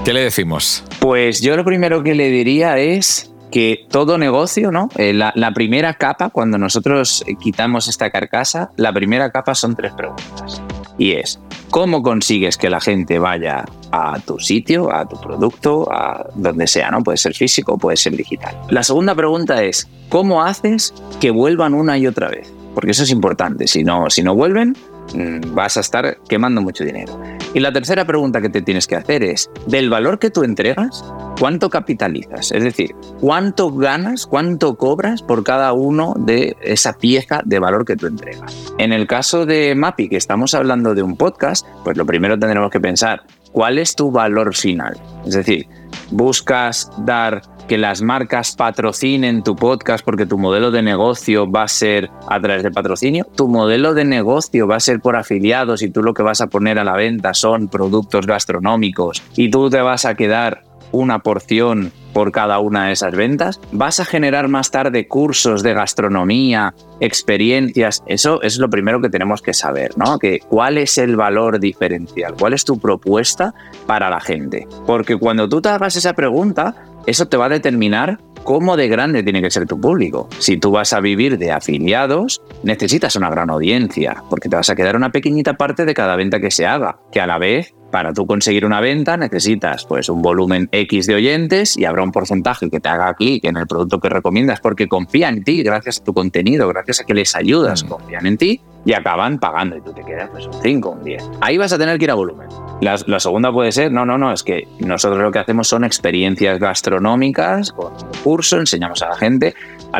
¿Qué 0.04 0.12
le 0.12 0.20
decimos? 0.20 0.84
Pues 0.98 1.40
yo 1.40 1.56
lo 1.56 1.64
primero 1.64 2.02
que 2.02 2.14
le 2.14 2.28
diría 2.28 2.76
es 2.76 3.30
que 3.50 3.86
todo 3.90 4.18
negocio, 4.18 4.70
¿no? 4.70 4.88
Eh, 4.96 5.12
la, 5.12 5.32
primera 5.54 5.94
capa, 5.94 6.30
cuando 6.30 6.58
nosotros 6.58 7.24
quitamos 7.40 7.88
esta 7.88 8.10
carcasa, 8.10 8.70
la 8.76 8.92
primera 8.92 9.30
capa 9.30 9.54
son 9.54 9.74
tres 9.76 9.92
preguntas. 9.92 10.62
Y 10.98 11.12
es, 11.12 11.38
¿cómo 11.70 12.02
consigues 12.02 12.56
que 12.56 12.70
la 12.70 12.80
gente 12.80 13.18
vaya 13.18 13.64
a 13.92 14.18
tu 14.20 14.38
sitio, 14.38 14.92
a 14.92 15.06
tu 15.06 15.20
producto, 15.20 15.90
a 15.92 16.26
donde 16.34 16.66
sea, 16.66 16.90
¿no? 16.90 17.02
Puede 17.02 17.18
ser 17.18 17.34
físico, 17.34 17.78
puede 17.78 17.96
ser 17.96 18.16
digital. 18.16 18.56
La 18.70 18.82
segunda 18.82 19.14
pregunta 19.14 19.62
es, 19.62 19.88
¿cómo 20.08 20.42
haces 20.42 20.94
que 21.20 21.30
vuelvan 21.30 21.74
una 21.74 21.98
y 21.98 22.06
otra 22.06 22.28
vez? 22.28 22.52
Porque 22.74 22.90
eso 22.90 23.04
es 23.04 23.10
importante. 23.10 23.66
Si 23.66 23.84
no, 23.84 24.10
si 24.10 24.22
no 24.22 24.34
vuelven, 24.34 24.74
Mm, 25.14 25.54
vas 25.54 25.76
a 25.76 25.80
estar 25.80 26.18
quemando 26.28 26.60
mucho 26.60 26.84
dinero. 26.84 27.18
Y 27.56 27.60
la 27.60 27.72
tercera 27.72 28.04
pregunta 28.04 28.42
que 28.42 28.50
te 28.50 28.60
tienes 28.60 28.86
que 28.86 28.96
hacer 28.96 29.22
es, 29.22 29.50
del 29.66 29.88
valor 29.88 30.18
que 30.18 30.28
tú 30.28 30.42
entregas, 30.42 31.02
¿cuánto 31.40 31.70
capitalizas? 31.70 32.52
Es 32.52 32.62
decir, 32.62 32.94
¿cuánto 33.18 33.72
ganas, 33.72 34.26
cuánto 34.26 34.76
cobras 34.76 35.22
por 35.22 35.42
cada 35.42 35.72
uno 35.72 36.12
de 36.18 36.54
esa 36.60 36.92
pieza 36.98 37.40
de 37.46 37.58
valor 37.58 37.86
que 37.86 37.96
tú 37.96 38.08
entregas? 38.08 38.74
En 38.76 38.92
el 38.92 39.06
caso 39.06 39.46
de 39.46 39.74
Mapi, 39.74 40.10
que 40.10 40.18
estamos 40.18 40.52
hablando 40.52 40.94
de 40.94 41.02
un 41.02 41.16
podcast, 41.16 41.66
pues 41.82 41.96
lo 41.96 42.04
primero 42.04 42.38
tendremos 42.38 42.70
que 42.70 42.78
pensar, 42.78 43.22
¿cuál 43.52 43.78
es 43.78 43.96
tu 43.96 44.10
valor 44.10 44.54
final? 44.54 45.00
Es 45.24 45.32
decir, 45.32 45.66
buscas 46.10 46.90
dar 47.06 47.40
que 47.66 47.78
las 47.78 48.02
marcas 48.02 48.54
patrocinen 48.56 49.42
tu 49.42 49.56
podcast 49.56 50.04
porque 50.04 50.26
tu 50.26 50.38
modelo 50.38 50.70
de 50.70 50.82
negocio 50.82 51.50
va 51.50 51.64
a 51.64 51.68
ser 51.68 52.10
a 52.28 52.40
través 52.40 52.62
de 52.62 52.70
patrocinio, 52.70 53.26
tu 53.34 53.48
modelo 53.48 53.94
de 53.94 54.04
negocio 54.04 54.66
va 54.66 54.76
a 54.76 54.80
ser 54.80 55.00
por 55.00 55.16
afiliados 55.16 55.82
y 55.82 55.90
tú 55.90 56.02
lo 56.02 56.14
que 56.14 56.22
vas 56.22 56.40
a 56.40 56.46
poner 56.46 56.78
a 56.78 56.84
la 56.84 56.94
venta 56.94 57.34
son 57.34 57.68
productos 57.68 58.26
gastronómicos 58.26 59.22
y 59.36 59.50
tú 59.50 59.70
te 59.70 59.80
vas 59.80 60.04
a 60.04 60.14
quedar 60.14 60.62
una 60.92 61.18
porción 61.18 61.92
por 62.12 62.32
cada 62.32 62.58
una 62.60 62.86
de 62.86 62.92
esas 62.92 63.14
ventas. 63.14 63.60
Vas 63.72 64.00
a 64.00 64.04
generar 64.04 64.48
más 64.48 64.70
tarde 64.70 65.06
cursos 65.06 65.62
de 65.62 65.74
gastronomía, 65.74 66.74
experiencias. 67.00 68.02
Eso 68.06 68.40
es 68.40 68.58
lo 68.58 68.70
primero 68.70 69.02
que 69.02 69.10
tenemos 69.10 69.42
que 69.42 69.52
saber, 69.52 69.98
¿no? 69.98 70.18
Que 70.18 70.40
cuál 70.48 70.78
es 70.78 70.96
el 70.96 71.16
valor 71.16 71.60
diferencial, 71.60 72.34
cuál 72.38 72.54
es 72.54 72.64
tu 72.64 72.78
propuesta 72.78 73.52
para 73.86 74.08
la 74.08 74.20
gente. 74.20 74.66
Porque 74.86 75.16
cuando 75.16 75.48
tú 75.48 75.60
te 75.60 75.68
hagas 75.68 75.96
esa 75.96 76.14
pregunta, 76.14 76.74
eso 77.06 77.28
te 77.28 77.36
va 77.36 77.46
a 77.46 77.50
determinar 77.50 78.18
cómo 78.44 78.76
de 78.76 78.88
grande 78.88 79.22
tiene 79.22 79.42
que 79.42 79.50
ser 79.50 79.66
tu 79.66 79.80
público. 79.80 80.28
Si 80.38 80.56
tú 80.56 80.70
vas 80.70 80.92
a 80.92 81.00
vivir 81.00 81.38
de 81.38 81.50
afiliados, 81.50 82.42
necesitas 82.62 83.16
una 83.16 83.28
gran 83.28 83.50
audiencia, 83.50 84.22
porque 84.30 84.48
te 84.48 84.56
vas 84.56 84.70
a 84.70 84.76
quedar 84.76 84.94
una 84.96 85.10
pequeñita 85.10 85.54
parte 85.54 85.84
de 85.84 85.94
cada 85.94 86.14
venta 86.16 86.40
que 86.40 86.50
se 86.50 86.66
haga, 86.66 87.00
que 87.10 87.20
a 87.20 87.26
la 87.26 87.38
vez 87.38 87.74
para 87.90 88.12
tú 88.12 88.26
conseguir 88.26 88.64
una 88.66 88.80
venta 88.80 89.16
necesitas 89.16 89.86
pues 89.86 90.08
un 90.08 90.20
volumen 90.20 90.68
X 90.72 91.06
de 91.06 91.14
oyentes 91.14 91.76
y 91.76 91.84
habrá 91.84 92.02
un 92.02 92.12
porcentaje 92.12 92.68
que 92.68 92.80
te 92.80 92.88
haga 92.88 93.08
aquí 93.08 93.40
que 93.40 93.48
en 93.48 93.56
el 93.56 93.66
producto 93.66 94.00
que 94.00 94.08
recomiendas 94.08 94.60
porque 94.60 94.88
confía 94.88 95.28
en 95.28 95.44
ti 95.44 95.62
gracias 95.62 96.00
a 96.00 96.04
tu 96.04 96.12
contenido, 96.12 96.68
gracias 96.68 97.00
a 97.00 97.04
que 97.04 97.14
les 97.14 97.34
ayudas, 97.36 97.84
mm. 97.84 97.88
confían 97.88 98.26
en 98.26 98.36
ti 98.36 98.60
y 98.86 98.94
acaban 98.94 99.38
pagando 99.38 99.76
y 99.76 99.82
tú 99.82 99.92
te 99.92 100.02
quedas 100.02 100.30
pues 100.30 100.46
un 100.46 100.54
5, 100.62 100.90
un 100.90 101.04
10. 101.04 101.30
Ahí 101.42 101.58
vas 101.58 101.72
a 101.74 101.78
tener 101.78 101.98
que 101.98 102.04
ir 102.04 102.10
a 102.10 102.14
volumen. 102.14 102.48
La, 102.80 102.96
la, 103.06 103.20
segunda 103.20 103.52
puede 103.52 103.72
ser, 103.72 103.90
no, 103.90 104.06
no, 104.06 104.16
no, 104.16 104.32
es 104.32 104.42
que 104.42 104.68
nosotros 104.78 105.20
lo 105.20 105.32
que 105.32 105.38
hacemos 105.38 105.66
son 105.66 105.84
experiencias 105.84 106.58
gastronómicas 106.58 107.72
con 107.72 107.92
curso, 108.22 108.58
enseñamos 108.58 109.02
a 109.02 109.08
la 109.08 109.16
gente 109.16 109.54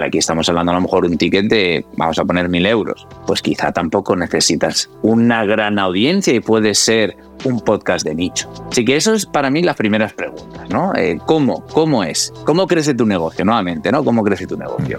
aquí 0.05 0.19
estamos 0.19 0.49
hablando 0.49 0.73
a 0.73 0.75
lo 0.75 0.81
mejor 0.81 1.05
un 1.05 1.17
ticket 1.17 1.47
de, 1.47 1.85
vamos 1.97 2.19
a 2.19 2.25
poner 2.25 2.49
mil 2.49 2.67
euros. 2.67 3.07
Pues 3.27 3.43
quizá 3.43 3.73
tampoco 3.73 4.17
necesitas 4.17 4.91
una 5.03 5.45
gran 5.45 5.79
audiencia 5.79 6.35
y 6.35 6.41
puede 6.41 6.75
ser 6.75 7.17
un 7.45 7.61
podcast 7.61 8.05
de 8.05 8.15
nicho. 8.15 8.51
Así 8.71 8.85
que 8.85 8.97
eso 8.97 9.15
es 9.15 9.27
para 9.27 9.51
mí 9.51 9.63
las 9.63 9.77
primeras 9.77 10.13
preguntas, 10.13 10.69
¿no? 10.71 10.95
Eh, 10.95 11.19
¿Cómo? 11.27 11.65
¿Cómo 11.67 12.05
es? 12.05 12.33
¿Cómo 12.45 12.67
crece 12.67 12.95
tu 12.95 13.07
negocio? 13.07 13.45
Nuevamente, 13.45 13.93
¿no? 13.93 14.05
¿Cómo 14.05 14.23
crece 14.23 14.47
tu 14.47 14.57
negocio? 14.57 14.99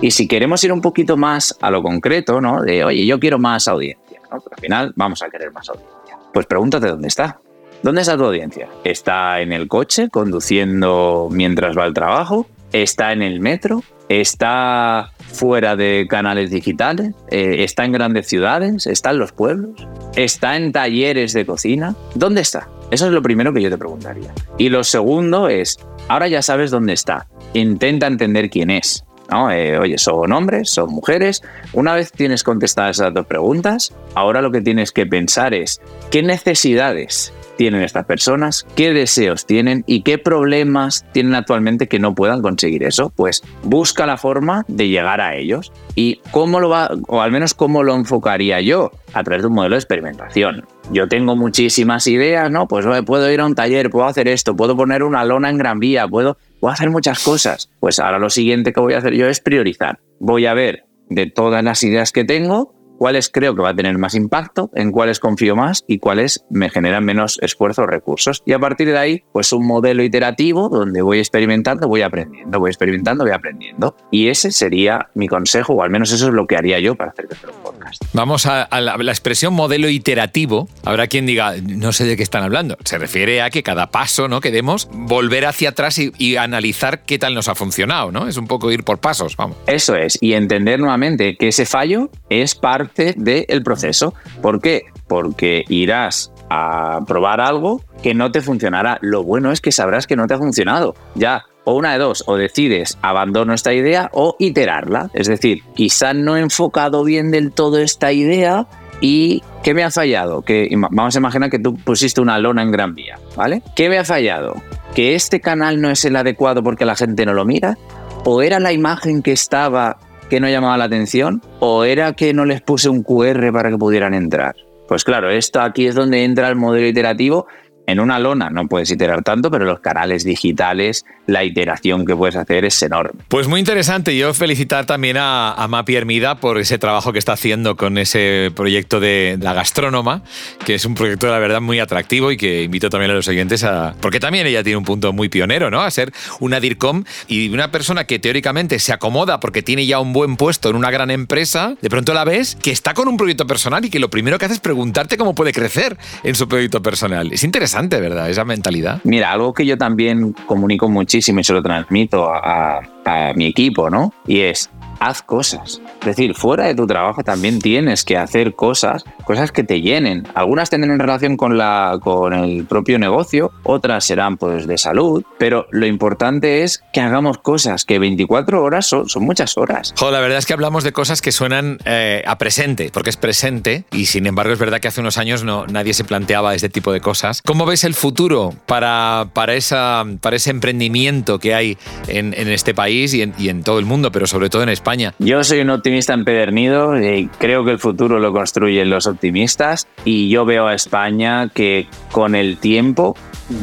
Y 0.00 0.10
si 0.12 0.26
queremos 0.26 0.62
ir 0.64 0.72
un 0.72 0.80
poquito 0.80 1.16
más 1.16 1.56
a 1.60 1.70
lo 1.70 1.82
concreto, 1.82 2.40
¿no? 2.40 2.62
De, 2.62 2.84
oye, 2.84 3.04
yo 3.04 3.20
quiero 3.20 3.38
más 3.38 3.68
audiencia, 3.68 4.20
¿no? 4.30 4.36
al 4.36 4.60
final 4.60 4.92
vamos 4.96 5.22
a 5.22 5.28
querer 5.28 5.52
más 5.52 5.68
audiencia. 5.68 6.16
Pues 6.32 6.46
pregúntate 6.46 6.88
dónde 6.88 7.08
está. 7.08 7.40
¿Dónde 7.82 8.02
está 8.02 8.16
tu 8.16 8.24
audiencia? 8.24 8.68
¿Está 8.84 9.40
en 9.40 9.52
el 9.52 9.68
coche 9.68 10.08
conduciendo 10.10 11.28
mientras 11.30 11.76
va 11.76 11.84
al 11.84 11.94
trabajo? 11.94 12.46
¿Está 12.72 13.12
en 13.12 13.22
el 13.22 13.40
metro? 13.40 13.82
está 14.10 15.12
fuera 15.32 15.76
de 15.76 16.06
canales 16.10 16.50
digitales, 16.50 17.14
eh, 17.30 17.62
está 17.62 17.84
en 17.84 17.92
grandes 17.92 18.26
ciudades, 18.26 18.88
está 18.88 19.10
en 19.10 19.18
los 19.20 19.30
pueblos, 19.30 19.86
está 20.16 20.56
en 20.56 20.72
talleres 20.72 21.32
de 21.32 21.46
cocina. 21.46 21.94
¿Dónde 22.16 22.40
está? 22.40 22.68
Eso 22.90 23.06
es 23.06 23.12
lo 23.12 23.22
primero 23.22 23.54
que 23.54 23.62
yo 23.62 23.70
te 23.70 23.78
preguntaría. 23.78 24.34
Y 24.58 24.68
lo 24.68 24.82
segundo 24.82 25.48
es, 25.48 25.78
ahora 26.08 26.26
ya 26.26 26.42
sabes 26.42 26.72
dónde 26.72 26.92
está. 26.92 27.28
Intenta 27.54 28.08
entender 28.08 28.50
quién 28.50 28.70
es. 28.70 29.04
¿No? 29.30 29.50
Eh, 29.50 29.78
oye, 29.78 29.98
son 29.98 30.32
hombres, 30.32 30.70
son 30.70 30.90
mujeres. 30.90 31.42
Una 31.72 31.94
vez 31.94 32.12
tienes 32.12 32.42
contestadas 32.42 32.98
esas 32.98 33.14
dos 33.14 33.26
preguntas, 33.26 33.94
ahora 34.14 34.42
lo 34.42 34.50
que 34.50 34.60
tienes 34.60 34.92
que 34.92 35.06
pensar 35.06 35.54
es 35.54 35.80
qué 36.10 36.22
necesidades 36.22 37.32
tienen 37.60 37.82
estas 37.82 38.06
personas, 38.06 38.66
qué 38.74 38.94
deseos 38.94 39.44
tienen 39.44 39.84
y 39.86 40.00
qué 40.00 40.16
problemas 40.16 41.04
tienen 41.12 41.34
actualmente 41.34 41.88
que 41.88 41.98
no 41.98 42.14
puedan 42.14 42.40
conseguir 42.40 42.84
eso. 42.84 43.12
Pues 43.14 43.42
busca 43.62 44.06
la 44.06 44.16
forma 44.16 44.64
de 44.66 44.88
llegar 44.88 45.20
a 45.20 45.36
ellos. 45.36 45.70
¿Y 45.94 46.22
cómo 46.30 46.58
lo 46.60 46.70
va, 46.70 46.90
o 47.06 47.20
al 47.20 47.30
menos 47.30 47.52
cómo 47.52 47.82
lo 47.82 47.94
enfocaría 47.94 48.62
yo? 48.62 48.92
A 49.12 49.22
través 49.24 49.42
de 49.42 49.48
un 49.48 49.52
modelo 49.56 49.74
de 49.74 49.80
experimentación. 49.80 50.64
Yo 50.90 51.06
tengo 51.06 51.36
muchísimas 51.36 52.06
ideas, 52.06 52.50
¿no? 52.50 52.66
Pues 52.66 52.86
puedo 53.04 53.30
ir 53.30 53.40
a 53.40 53.44
un 53.44 53.54
taller, 53.54 53.90
puedo 53.90 54.06
hacer 54.06 54.26
esto, 54.26 54.56
puedo 54.56 54.74
poner 54.74 55.02
una 55.02 55.22
lona 55.26 55.50
en 55.50 55.58
Gran 55.58 55.80
Vía, 55.80 56.08
puedo, 56.08 56.38
puedo 56.60 56.72
hacer 56.72 56.88
muchas 56.88 57.22
cosas. 57.22 57.68
Pues 57.78 57.98
ahora 57.98 58.18
lo 58.18 58.30
siguiente 58.30 58.72
que 58.72 58.80
voy 58.80 58.94
a 58.94 58.98
hacer 59.00 59.12
yo 59.12 59.28
es 59.28 59.40
priorizar. 59.40 59.98
Voy 60.18 60.46
a 60.46 60.54
ver 60.54 60.84
de 61.10 61.26
todas 61.26 61.62
las 61.62 61.82
ideas 61.82 62.10
que 62.10 62.24
tengo, 62.24 62.72
cuáles 63.00 63.30
creo 63.30 63.54
que 63.56 63.62
va 63.62 63.70
a 63.70 63.74
tener 63.74 63.96
más 63.96 64.14
impacto, 64.14 64.70
en 64.74 64.92
cuáles 64.92 65.20
confío 65.20 65.56
más 65.56 65.84
y 65.88 66.00
cuáles 66.00 66.44
me 66.50 66.68
generan 66.68 67.02
menos 67.02 67.38
esfuerzo 67.40 67.84
o 67.84 67.86
recursos. 67.86 68.42
Y 68.44 68.52
a 68.52 68.58
partir 68.58 68.88
de 68.88 68.98
ahí, 68.98 69.24
pues 69.32 69.54
un 69.54 69.66
modelo 69.66 70.02
iterativo 70.02 70.68
donde 70.68 71.00
voy 71.00 71.18
experimentando, 71.18 71.88
voy 71.88 72.02
aprendiendo, 72.02 72.60
voy 72.60 72.68
experimentando, 72.68 73.24
voy 73.24 73.32
aprendiendo. 73.32 73.96
Y 74.10 74.28
ese 74.28 74.52
sería 74.52 75.08
mi 75.14 75.28
consejo, 75.28 75.72
o 75.72 75.82
al 75.82 75.88
menos 75.88 76.12
eso 76.12 76.28
es 76.28 76.34
lo 76.34 76.46
que 76.46 76.58
haría 76.58 76.78
yo 76.78 76.94
para 76.94 77.12
hacer 77.12 77.26
este 77.30 77.46
podcast. 77.62 78.04
Vamos 78.12 78.44
a, 78.44 78.68
la, 78.78 78.96
expresión 78.96 79.54
modelo 79.54 79.88
iterativo. 79.88 80.68
Habrá 80.84 81.06
quien 81.06 81.24
diga, 81.24 81.54
no 81.56 81.92
sé 81.92 82.04
de 82.04 82.18
qué 82.18 82.22
están 82.22 82.42
hablando. 82.42 82.76
Se 82.84 82.98
refiere 82.98 83.40
a 83.40 83.48
que 83.48 83.62
cada 83.62 83.90
paso 83.90 84.28
¿no? 84.28 84.42
que 84.42 84.50
demos, 84.50 84.90
volver 84.92 85.46
hacia 85.46 85.70
atrás 85.70 85.98
y, 85.98 86.12
y 86.18 86.36
analizar 86.36 87.02
qué 87.04 87.18
tal 87.18 87.34
nos 87.34 87.48
ha 87.48 87.54
funcionado, 87.54 88.12
¿no? 88.12 88.28
Es 88.28 88.36
un 88.36 88.46
poco 88.46 88.70
ir 88.70 88.84
por 88.84 88.98
pasos, 88.98 89.38
vamos. 89.38 89.56
Eso 89.66 89.96
es, 89.96 90.18
y 90.20 90.34
entender 90.34 90.80
nuevamente 90.80 91.38
que 91.38 91.48
ese 91.48 91.64
fallo 91.64 92.10
es 92.28 92.54
parte 92.54 92.89
del 92.94 93.62
proceso. 93.62 94.14
¿Por 94.42 94.60
qué? 94.60 94.84
Porque 95.06 95.64
irás 95.68 96.32
a 96.50 97.00
probar 97.06 97.40
algo 97.40 97.82
que 98.02 98.14
no 98.14 98.32
te 98.32 98.40
funcionará. 98.40 98.98
Lo 99.00 99.22
bueno 99.22 99.52
es 99.52 99.60
que 99.60 99.72
sabrás 99.72 100.06
que 100.06 100.16
no 100.16 100.26
te 100.26 100.34
ha 100.34 100.38
funcionado. 100.38 100.94
Ya, 101.14 101.44
o 101.64 101.74
una 101.74 101.92
de 101.92 101.98
dos, 101.98 102.24
o 102.26 102.36
decides 102.36 102.98
abandono 103.02 103.54
esta 103.54 103.72
idea 103.72 104.10
o 104.12 104.36
iterarla. 104.38 105.10
Es 105.14 105.28
decir, 105.28 105.62
quizá 105.74 106.14
no 106.14 106.36
he 106.36 106.40
enfocado 106.40 107.04
bien 107.04 107.30
del 107.30 107.52
todo 107.52 107.78
esta 107.78 108.12
idea 108.12 108.66
y 109.00 109.42
¿qué 109.62 109.74
me 109.74 109.82
ha 109.82 109.90
fallado? 109.90 110.42
Que 110.42 110.68
vamos 110.90 111.14
a 111.14 111.18
imaginar 111.18 111.50
que 111.50 111.58
tú 111.58 111.76
pusiste 111.76 112.20
una 112.20 112.38
lona 112.38 112.62
en 112.62 112.70
Gran 112.70 112.94
Vía, 112.94 113.18
¿vale? 113.36 113.62
¿Qué 113.76 113.88
me 113.88 113.98
ha 113.98 114.04
fallado? 114.04 114.56
Que 114.94 115.14
este 115.14 115.40
canal 115.40 115.80
no 115.80 115.90
es 115.90 116.04
el 116.04 116.16
adecuado 116.16 116.62
porque 116.62 116.84
la 116.84 116.96
gente 116.96 117.24
no 117.24 117.32
lo 117.32 117.44
mira 117.44 117.78
o 118.24 118.42
era 118.42 118.60
la 118.60 118.72
imagen 118.72 119.22
que 119.22 119.32
estaba 119.32 119.98
que 120.30 120.40
no 120.40 120.48
llamaba 120.48 120.78
la 120.78 120.84
atención 120.84 121.42
o 121.58 121.84
era 121.84 122.14
que 122.14 122.32
no 122.32 122.46
les 122.46 122.62
puse 122.62 122.88
un 122.88 123.02
QR 123.02 123.52
para 123.52 123.68
que 123.68 123.76
pudieran 123.76 124.14
entrar. 124.14 124.54
Pues 124.88 125.04
claro, 125.04 125.28
esto 125.30 125.60
aquí 125.60 125.86
es 125.86 125.94
donde 125.94 126.24
entra 126.24 126.48
el 126.48 126.56
modelo 126.56 126.86
iterativo 126.86 127.46
en 127.90 128.00
una 128.00 128.18
lona 128.18 128.50
no 128.50 128.66
puedes 128.66 128.90
iterar 128.90 129.22
tanto, 129.22 129.50
pero 129.50 129.64
los 129.64 129.80
canales 129.80 130.24
digitales, 130.24 131.04
la 131.26 131.44
iteración 131.44 132.06
que 132.06 132.14
puedes 132.14 132.36
hacer 132.36 132.64
es 132.64 132.82
enorme. 132.82 133.20
Pues 133.28 133.48
muy 133.48 133.60
interesante. 133.60 134.16
Yo 134.16 134.32
felicitar 134.34 134.86
también 134.86 135.16
a, 135.16 135.52
a 135.52 135.68
Mapi 135.68 135.96
Hermida 135.96 136.36
por 136.36 136.58
ese 136.58 136.78
trabajo 136.78 137.12
que 137.12 137.18
está 137.18 137.32
haciendo 137.32 137.76
con 137.76 137.98
ese 137.98 138.50
proyecto 138.54 139.00
de 139.00 139.38
La 139.40 139.52
Gastrónoma, 139.52 140.22
que 140.64 140.74
es 140.74 140.84
un 140.84 140.94
proyecto, 140.94 141.28
la 141.28 141.38
verdad, 141.38 141.60
muy 141.60 141.80
atractivo 141.80 142.32
y 142.32 142.36
que 142.36 142.62
invito 142.62 142.90
también 142.90 143.10
a 143.10 143.14
los 143.14 143.28
oyentes 143.28 143.64
a... 143.64 143.94
Porque 144.00 144.20
también 144.20 144.46
ella 144.46 144.62
tiene 144.62 144.76
un 144.76 144.84
punto 144.84 145.12
muy 145.12 145.28
pionero, 145.28 145.70
¿no? 145.70 145.80
A 145.80 145.90
ser 145.90 146.12
una 146.40 146.60
DIRCOM 146.60 147.04
y 147.28 147.48
una 147.52 147.70
persona 147.70 148.04
que 148.04 148.18
teóricamente 148.18 148.78
se 148.78 148.92
acomoda 148.92 149.40
porque 149.40 149.62
tiene 149.62 149.86
ya 149.86 150.00
un 150.00 150.12
buen 150.12 150.36
puesto 150.36 150.70
en 150.70 150.76
una 150.76 150.90
gran 150.90 151.10
empresa, 151.10 151.74
de 151.80 151.90
pronto 151.90 152.14
la 152.14 152.24
ves 152.24 152.56
que 152.62 152.70
está 152.70 152.94
con 152.94 153.08
un 153.08 153.16
proyecto 153.16 153.46
personal 153.46 153.84
y 153.84 153.90
que 153.90 153.98
lo 153.98 154.10
primero 154.10 154.38
que 154.38 154.44
hace 154.46 154.54
es 154.54 154.60
preguntarte 154.60 155.16
cómo 155.16 155.34
puede 155.34 155.52
crecer 155.52 155.96
en 156.22 156.34
su 156.34 156.48
proyecto 156.48 156.82
personal. 156.82 157.32
Es 157.32 157.44
interesante, 157.44 157.79
¿verdad? 157.88 158.28
Esa 158.28 158.44
mentalidad. 158.44 159.00
Mira, 159.04 159.32
algo 159.32 159.54
que 159.54 159.64
yo 159.64 159.78
también 159.78 160.34
comunico 160.46 160.88
muchísimo 160.88 161.40
y 161.40 161.44
se 161.44 161.52
lo 161.52 161.62
transmito 161.62 162.28
a, 162.32 162.80
a 163.04 163.32
mi 163.34 163.46
equipo, 163.46 163.88
¿no? 163.90 164.12
Y 164.26 164.40
es, 164.40 164.70
haz 165.00 165.22
cosas. 165.22 165.80
Es 166.00 166.06
decir, 166.06 166.34
fuera 166.34 166.66
de 166.66 166.74
tu 166.74 166.86
trabajo 166.86 167.24
también 167.24 167.58
tienes 167.58 168.04
que 168.04 168.16
hacer 168.16 168.54
cosas, 168.54 169.02
cosas 169.24 169.50
que 169.50 169.64
te 169.64 169.80
llenen. 169.80 170.28
Algunas 170.34 170.70
tendrán 170.70 170.98
relación 170.98 171.36
con, 171.36 171.58
la, 171.58 171.98
con 172.00 172.32
el 172.34 172.66
propio 172.66 172.98
negocio, 172.98 173.50
otras 173.64 174.04
serán 174.04 174.36
pues 174.36 174.66
de 174.66 174.78
salud, 174.78 175.24
pero 175.38 175.66
lo 175.70 175.86
importante 175.86 176.62
es 176.62 176.82
que 176.92 177.00
hagamos 177.00 177.38
cosas, 177.38 177.84
que 177.84 177.98
24 177.98 178.62
horas 178.62 178.86
son, 178.86 179.08
son 179.08 179.24
muchas 179.24 179.56
horas. 179.56 179.94
Jo, 179.98 180.10
la 180.10 180.20
verdad 180.20 180.38
es 180.38 180.46
que 180.46 180.52
hablamos 180.52 180.84
de 180.84 180.92
cosas 180.92 181.22
que 181.22 181.32
suenan 181.32 181.78
eh, 181.86 182.22
a 182.26 182.36
presente, 182.36 182.90
porque 182.92 183.10
es 183.10 183.16
presente 183.16 183.84
y 183.92 184.06
sin 184.06 184.26
embargo 184.26 184.52
es 184.52 184.58
verdad 184.58 184.80
que 184.80 184.88
hace 184.88 185.00
unos 185.00 185.16
años 185.16 185.44
no, 185.44 185.66
nadie 185.66 185.94
se 185.94 186.04
planteaba 186.04 186.54
este 186.54 186.68
tipo 186.68 186.92
de 186.92 187.00
cosas. 187.00 187.40
¿Cómo 187.42 187.64
ves 187.64 187.84
el 187.84 187.94
futuro 187.94 188.54
para, 188.66 189.28
para, 189.32 189.54
esa, 189.54 190.04
para 190.20 190.36
ese 190.36 190.50
emprendimiento 190.50 191.38
que 191.38 191.54
hay 191.54 191.78
en, 192.06 192.34
en 192.36 192.48
este 192.48 192.74
país 192.74 193.14
y 193.14 193.22
en, 193.22 193.34
y 193.38 193.48
en 193.48 193.62
todo 193.62 193.78
el 193.78 193.86
mundo, 193.86 194.12
pero 194.12 194.26
sobre 194.26 194.50
todo 194.50 194.62
en 194.62 194.68
España? 194.68 194.89
Yo 195.18 195.44
soy 195.44 195.60
un 195.60 195.70
optimista 195.70 196.14
empedernido 196.14 197.00
y 197.00 197.28
creo 197.38 197.64
que 197.64 197.72
el 197.72 197.78
futuro 197.78 198.18
lo 198.18 198.32
construyen 198.32 198.90
los 198.90 199.06
optimistas 199.06 199.86
y 200.04 200.28
yo 200.28 200.44
veo 200.44 200.66
a 200.66 200.74
España 200.74 201.48
que 201.48 201.86
con 202.10 202.34
el 202.34 202.56
tiempo 202.56 203.16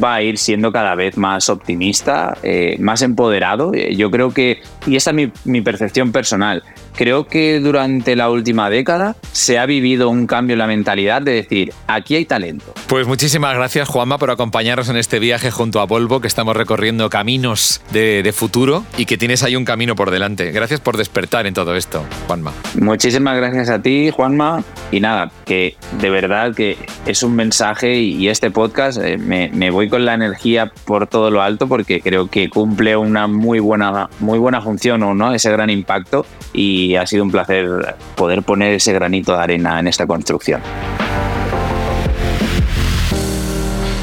va 0.03 0.15
a 0.15 0.21
ir 0.21 0.37
siendo 0.37 0.71
cada 0.71 0.95
vez 0.95 1.17
más 1.17 1.49
optimista, 1.49 2.37
eh, 2.43 2.77
más 2.79 3.01
empoderado. 3.01 3.73
Eh, 3.73 3.95
yo 3.95 4.11
creo 4.11 4.33
que, 4.33 4.61
y 4.85 4.95
esa 4.95 5.11
es 5.11 5.15
mi, 5.15 5.31
mi 5.45 5.61
percepción 5.61 6.11
personal, 6.11 6.63
creo 6.93 7.27
que 7.27 7.59
durante 7.59 8.15
la 8.15 8.29
última 8.29 8.69
década 8.69 9.15
se 9.31 9.59
ha 9.59 9.65
vivido 9.65 10.09
un 10.09 10.27
cambio 10.27 10.53
en 10.53 10.59
la 10.59 10.67
mentalidad 10.67 11.21
de 11.21 11.33
decir, 11.33 11.73
aquí 11.87 12.15
hay 12.15 12.25
talento. 12.25 12.65
Pues 12.87 13.07
muchísimas 13.07 13.55
gracias 13.55 13.87
Juanma 13.87 14.17
por 14.17 14.31
acompañarnos 14.31 14.89
en 14.89 14.97
este 14.97 15.19
viaje 15.19 15.51
junto 15.51 15.79
a 15.79 15.85
Volvo, 15.85 16.19
que 16.19 16.27
estamos 16.27 16.55
recorriendo 16.55 17.09
caminos 17.09 17.81
de, 17.91 18.23
de, 18.23 18.33
futuro 18.33 18.83
y 18.97 19.05
que 19.05 19.17
tienes 19.17 19.43
ahí 19.43 19.55
un 19.55 19.65
camino 19.65 19.95
por 19.95 20.11
delante. 20.11 20.51
Gracias 20.51 20.79
por 20.79 20.97
despertar 21.17 21.47
en 21.47 21.56
todo 21.56 21.75
esto, 21.75 22.06
Juanma. 22.27 22.53
Muchísimas 22.80 23.36
gracias 23.38 23.69
a 23.69 23.82
ti, 23.82 24.12
Juanma. 24.12 24.63
Y 24.91 24.99
nada, 24.99 25.32
que 25.45 25.75
de 25.99 26.12
verdad 26.12 26.53
que 26.53 26.77
es 27.08 27.23
un 27.23 27.36
mensaje 27.36 27.95
y 27.95 28.30
este 28.30 28.51
podcast 28.51 28.99
eh, 28.99 29.17
me, 29.17 29.49
me 29.51 29.71
voy 29.71 29.89
con 29.89 30.06
la 30.06 30.13
energía 30.13 30.71
por 30.86 31.08
todo 31.08 31.32
lo 31.32 31.41
alto 31.41 31.67
porque 31.67 32.01
creo 32.01 32.27
que 32.27 32.49
cumple 32.49 32.95
una 32.95 33.25
muy 33.25 33.60
buena, 33.60 34.10
muy 34.19 34.38
buena 34.38 34.62
función, 34.62 34.99
¿no? 35.17 35.34
Ese 35.34 35.51
gran 35.51 35.71
impacto 35.71 36.23
y 36.53 36.95
ha 36.97 37.08
sido 37.08 37.23
un 37.23 37.32
placer 37.32 37.95
poder 38.13 38.43
poner 38.43 38.73
ese 38.73 38.93
granito 38.93 39.34
de 39.36 39.39
arena 39.39 39.80
en 39.80 39.88
esta 39.88 40.06
construcción. 40.06 40.62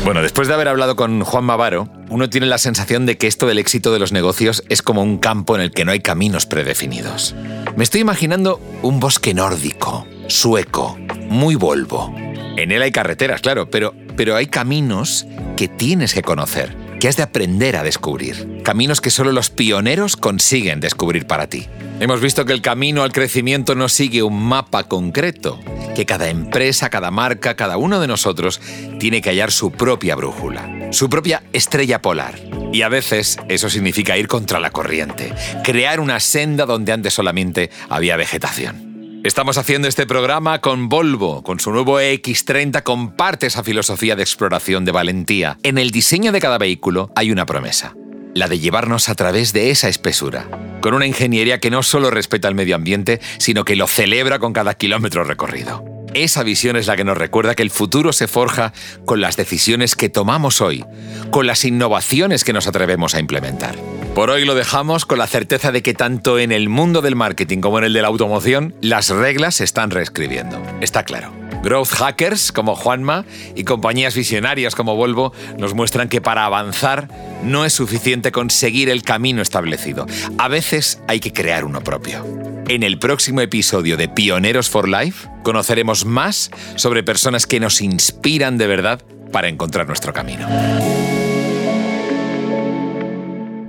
Bueno, 0.05 0.21
después 0.21 0.49
de 0.49 0.55
haber 0.55 0.69
hablado 0.69 0.97
con 0.97 1.25
Juan 1.25 1.45
Mavaro, 1.45 1.89
uno 2.11 2.29
tiene 2.29 2.47
la 2.47 2.59
sensación 2.59 3.07
de 3.07 3.17
que 3.17 3.27
esto 3.27 3.47
del 3.47 3.57
éxito 3.57 3.91
de 3.91 3.99
los 3.99 4.13
negocios 4.13 4.63
es 4.69 4.83
como 4.83 5.03
un 5.03 5.17
campo 5.17 5.55
en 5.55 5.63
el 5.63 5.71
que 5.71 5.87
no 5.87 5.93
hay 5.93 6.01
caminos 6.01 6.45
predefinidos. 6.45 7.35
Me 7.75 7.85
estoy 7.85 8.03
imaginando 8.03 8.61
un 8.83 9.01
bosque 9.01 9.33
nórdico, 9.33 10.07
sueco, 10.27 10.99
muy 11.31 11.55
Volvo. 11.55 12.15
En 12.59 12.71
él 12.71 12.83
hay 12.83 12.93
carreteras, 12.93 13.41
claro, 13.41 13.71
pero, 13.71 13.95
pero 14.15 14.37
hay 14.37 14.47
caminos 14.47 15.27
que 15.57 15.69
tienes 15.69 16.13
que 16.13 16.23
conocer, 16.23 16.77
que 17.01 17.09
has 17.09 17.17
de 17.17 17.23
aprender 17.23 17.75
a 17.77 17.83
descubrir. 17.83 18.61
Caminos 18.63 19.01
que 19.01 19.11
solo 19.11 19.33
los 19.33 19.49
pioneros 19.49 20.19
consiguen 20.19 20.81
descubrir 20.81 21.27
para 21.27 21.47
ti. 21.47 21.67
Hemos 21.99 22.21
visto 22.21 22.45
que 22.45 22.53
el 22.53 22.61
camino 22.61 23.05
al 23.05 23.13
crecimiento 23.13 23.75
no 23.75 23.89
sigue 23.89 24.23
un 24.23 24.43
mapa 24.43 24.85
concreto, 24.85 25.59
que 25.95 26.07
cada 26.07 26.29
empresa, 26.29 26.91
cada 26.91 27.11
marca, 27.11 27.57
cada 27.57 27.77
uno 27.77 28.01
de 28.01 28.07
nosotros 28.07 28.61
tiene 28.99 29.23
que 29.23 29.31
hallar 29.31 29.53
su 29.53 29.71
propia 29.71 30.17
brújula, 30.17 30.89
su 30.91 31.09
propia 31.09 31.43
estrella 31.53 32.03
polar. 32.03 32.39
Y 32.73 32.83
a 32.83 32.89
veces 32.89 33.39
eso 33.49 33.71
significa 33.71 34.17
ir 34.17 34.27
contra 34.27 34.61
la 34.61 34.71
corriente, 34.71 35.33
crear 35.63 36.01
una 36.01 36.21
senda 36.21 36.67
donde 36.67 36.93
antes 36.93 37.15
solamente 37.15 37.71
había 37.89 38.17
vegetación. 38.17 38.95
Estamos 39.25 39.57
haciendo 39.57 39.89
este 39.89 40.07
programa 40.07 40.61
con 40.61 40.91
Volvo, 40.91 41.43
con 41.43 41.59
su 41.59 41.71
nuevo 41.71 41.99
X30 41.99 42.83
comparte 42.83 43.47
esa 43.47 43.65
filosofía 43.65 44.17
de 44.17 44.23
exploración 44.23 44.85
de 44.85 44.93
valentía. 44.93 45.57
En 45.63 45.79
el 45.79 45.93
diseño 45.93 46.31
de 46.31 46.41
cada 46.41 46.59
vehículo 46.59 47.11
hay 47.17 47.33
una 47.33 47.47
promesa, 47.47 47.95
la 48.35 48.49
de 48.49 48.59
llevarnos 48.59 49.09
a 49.09 49.15
través 49.15 49.53
de 49.53 49.71
esa 49.71 49.89
espesura, 49.89 50.49
con 50.81 50.95
una 50.95 51.07
ingeniería 51.07 51.61
que 51.61 51.71
no 51.71 51.83
solo 51.83 52.11
respeta 52.11 52.49
el 52.49 52.55
medio 52.55 52.75
ambiente, 52.75 53.21
sino 53.39 53.65
que 53.65 53.77
lo 53.77 53.87
celebra 53.87 54.39
con 54.39 54.53
cada 54.53 54.75
kilómetro 54.75 55.25
recorrido. 55.25 55.85
Esa 56.15 56.45
visión 56.45 56.77
es 56.77 56.87
la 56.87 56.97
que 56.97 57.05
nos 57.05 57.19
recuerda 57.19 57.55
que 57.55 57.63
el 57.63 57.71
futuro 57.71 58.13
se 58.13 58.29
forja 58.29 58.73
con 59.05 59.21
las 59.21 59.37
decisiones 59.37 59.97
que 59.97 60.09
tomamos 60.09 60.61
hoy, 60.61 60.85
con 61.31 61.47
las 61.47 61.65
innovaciones 61.65 62.45
que 62.45 62.53
nos 62.53 62.69
atrevemos 62.69 63.15
a 63.15 63.21
implementar. 63.21 63.75
Por 64.15 64.31
hoy 64.31 64.45
lo 64.45 64.55
dejamos 64.55 65.07
con 65.07 65.19
la 65.19 65.27
certeza 65.27 65.73
de 65.73 65.83
que 65.83 65.93
tanto 65.93 66.39
en 66.39 66.53
el 66.53 66.69
mundo 66.69 67.03
del 67.03 67.17
marketing 67.17 67.59
como 67.59 67.79
en 67.79 67.85
el 67.85 67.93
de 67.93 68.03
la 68.03 68.09
automoción, 68.09 68.75
las 68.81 69.11
reglas 69.11 69.57
se 69.57 69.65
están 69.65 69.91
reescribiendo. 69.91 70.63
Está 70.81 71.03
claro. 71.03 71.44
Growth 71.65 71.93
hackers 71.93 72.53
como 72.53 72.77
Juanma 72.77 73.25
y 73.57 73.65
compañías 73.65 74.15
visionarias 74.15 74.75
como 74.75 74.97
Volvo 74.97 75.33
nos 75.57 75.73
muestran 75.73 76.11
que 76.11 76.21
para 76.21 76.45
avanzar 76.45 77.09
no 77.43 77.65
es 77.65 77.73
suficiente 77.73 78.33
conseguir 78.33 78.91
el 78.91 79.03
camino 79.03 79.41
establecido. 79.41 80.05
A 80.37 80.49
veces 80.49 81.01
hay 81.09 81.21
que 81.21 81.33
crear 81.33 81.65
uno 81.65 81.83
propio. 81.83 82.23
En 82.69 82.83
el 82.83 82.99
próximo 82.99 83.41
episodio 83.41 83.97
de 83.97 84.09
Pioneros 84.09 84.69
for 84.69 84.87
Life 84.87 85.27
conoceremos 85.43 86.05
más 86.05 86.51
sobre 86.77 87.03
personas 87.03 87.47
que 87.47 87.61
nos 87.61 87.81
inspiran 87.81 88.59
de 88.59 88.67
verdad 88.67 89.01
para 89.33 89.49
encontrar 89.49 89.87
nuestro 89.87 90.13
camino. 90.13 90.47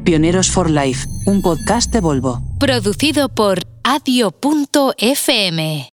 Pioneros 0.04 0.52
for 0.52 0.70
Life, 0.70 1.08
un 1.26 1.42
podcast 1.42 1.94
de 1.94 2.02
Volvo. 2.02 2.42
Producido 2.60 3.30
por 3.30 3.60
adio.fm. 3.84 5.84